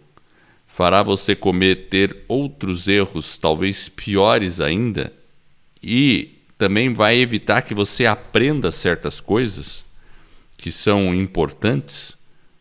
[0.66, 5.12] fará você cometer outros erros, talvez piores ainda,
[5.82, 9.84] e também vai evitar que você aprenda certas coisas
[10.56, 12.14] que são importantes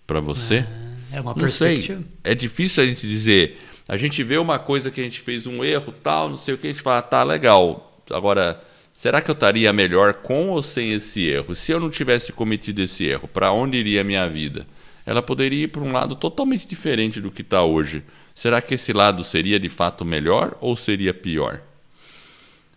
[0.08, 0.66] para você?
[1.12, 2.04] É, é uma perspectiva.
[2.24, 3.60] É difícil a gente dizer.
[3.88, 6.58] A gente vê uma coisa que a gente fez um erro, tal, não sei o
[6.58, 8.02] que, a gente fala, tá legal.
[8.10, 8.60] Agora,
[8.92, 11.54] será que eu estaria melhor com ou sem esse erro?
[11.54, 14.66] Se eu não tivesse cometido esse erro, para onde iria a minha vida?
[15.06, 18.02] Ela poderia ir para um lado totalmente diferente do que está hoje.
[18.34, 21.62] Será que esse lado seria de fato melhor ou seria pior?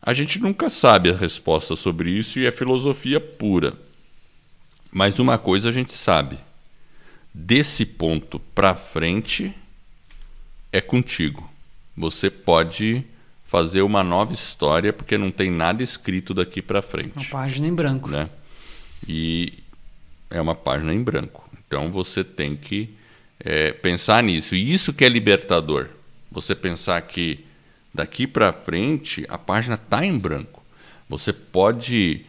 [0.07, 3.72] A gente nunca sabe a resposta sobre isso e é filosofia pura.
[4.92, 6.36] Mas uma coisa a gente sabe:
[7.32, 9.55] desse ponto para frente
[10.70, 11.50] é contigo.
[11.96, 13.02] Você pode
[13.46, 17.16] fazer uma nova história porque não tem nada escrito daqui para frente.
[17.16, 18.11] Uma página em branco.
[18.11, 18.28] Né?
[19.09, 19.55] E
[20.28, 21.48] é uma página em branco.
[21.66, 22.94] Então você tem que
[23.40, 24.55] é, pensar nisso.
[24.55, 25.88] E isso que é libertador.
[26.30, 27.46] Você pensar que
[27.95, 30.62] daqui para frente a página está em branco.
[31.09, 32.26] Você pode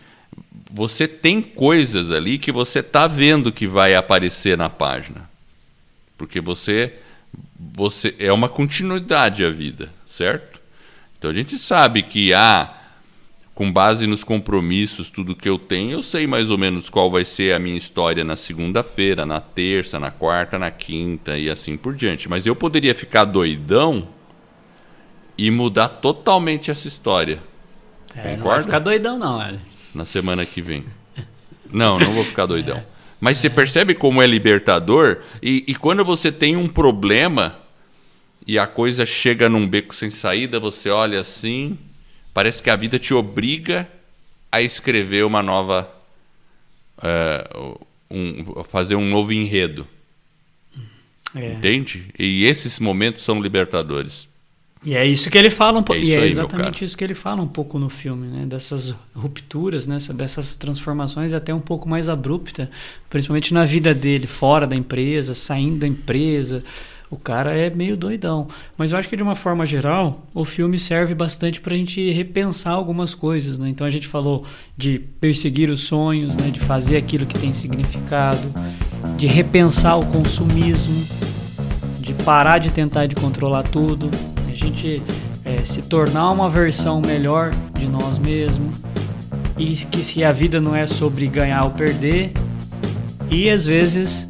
[0.71, 5.29] você tem coisas ali que você está vendo que vai aparecer na página.
[6.17, 6.93] Porque você,
[7.57, 10.61] você é uma continuidade a vida, certo?
[11.17, 12.73] Então a gente sabe que ah,
[13.53, 17.23] com base nos compromissos, tudo que eu tenho, eu sei mais ou menos qual vai
[17.23, 21.95] ser a minha história na segunda-feira, na terça, na quarta, na quinta e assim por
[21.95, 22.27] diante.
[22.27, 24.09] Mas eu poderia ficar doidão
[25.37, 27.41] e mudar totalmente essa história.
[28.15, 28.37] É, Concorda?
[28.37, 29.59] Não vai ficar doidão, não, velho
[29.95, 30.83] na semana que vem.
[31.71, 32.83] Não, não vou ficar doidão.
[33.19, 35.23] Mas você percebe como é libertador?
[35.41, 37.57] E, e, quando você tem um problema
[38.45, 41.79] e a coisa chega num beco sem saída, você olha assim,
[42.33, 43.89] parece que a vida te obriga
[44.51, 45.91] a escrever uma nova.
[46.97, 49.87] Uh, um, fazer um novo enredo.
[51.33, 51.53] É.
[51.53, 52.13] Entende?
[52.17, 54.27] E esses momentos são libertadores.
[54.85, 56.01] E é isso que ele fala um pouco.
[56.01, 58.45] É e é aí, exatamente isso que ele fala um pouco no filme, né?
[58.45, 59.97] Dessas rupturas, né?
[60.13, 62.69] dessas transformações até um pouco mais abrupta,
[63.09, 66.63] principalmente na vida dele, fora da empresa, saindo da empresa.
[67.09, 68.47] O cara é meio doidão.
[68.77, 72.11] Mas eu acho que de uma forma geral, o filme serve bastante para a gente
[72.11, 73.57] repensar algumas coisas.
[73.57, 73.69] Né?
[73.69, 74.45] Então a gente falou
[74.77, 76.49] de perseguir os sonhos, né?
[76.49, 78.51] de fazer aquilo que tem significado,
[79.17, 81.05] de repensar o consumismo
[82.05, 84.11] de parar de tentar de controlar tudo,
[84.65, 85.01] gente
[85.43, 88.75] é, se tornar uma versão melhor de nós mesmos
[89.57, 92.31] e que se a vida não é sobre ganhar ou perder
[93.29, 94.27] e às vezes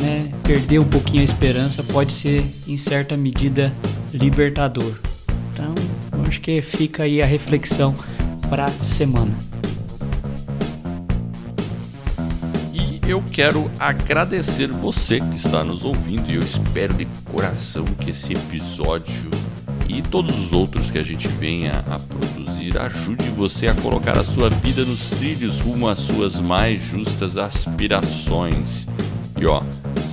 [0.00, 3.72] né, perder um pouquinho a esperança pode ser em certa medida
[4.12, 4.98] libertador.
[5.52, 5.74] Então,
[6.26, 7.94] acho que fica aí a reflexão
[8.48, 9.34] para a semana.
[12.72, 18.10] E eu quero agradecer você que está nos ouvindo e eu espero de coração que
[18.10, 19.43] esse episódio
[19.88, 24.24] e todos os outros que a gente venha a produzir ajude você a colocar a
[24.24, 28.86] sua vida nos trilhos rumo às suas mais justas aspirações.
[29.38, 29.62] E ó,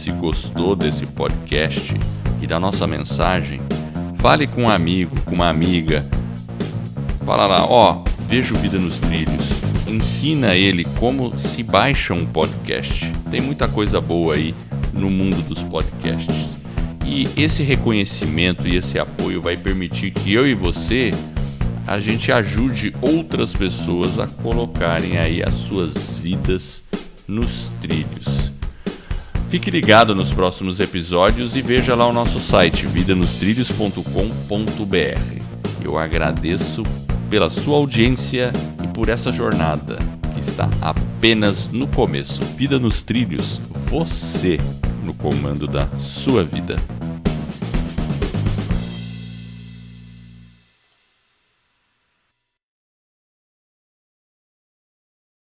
[0.02, 1.94] se gostou desse podcast
[2.42, 3.62] e da nossa mensagem,
[4.18, 6.06] fale com um amigo, com uma amiga.
[7.26, 9.62] Fala lá, ó, vejo Vida nos Trilhos.
[9.88, 13.12] Ensina ele como se baixa um podcast.
[13.30, 14.56] Tem muita coisa boa aí
[14.94, 16.51] no mundo dos podcasts.
[17.06, 21.12] E esse reconhecimento e esse apoio vai permitir que eu e você
[21.88, 26.84] a gente ajude outras pessoas a colocarem aí as suas vidas
[27.28, 28.52] nos trilhos.
[29.50, 35.42] Fique ligado nos próximos episódios e veja lá o nosso site vidanostrilhos.com.br.
[35.84, 36.84] Eu agradeço
[37.30, 39.98] pela sua audiência e por essa jornada
[40.34, 42.42] que está apenas no começo.
[42.56, 44.58] Vida nos Trilhos, você
[45.04, 46.76] no comando da sua vida.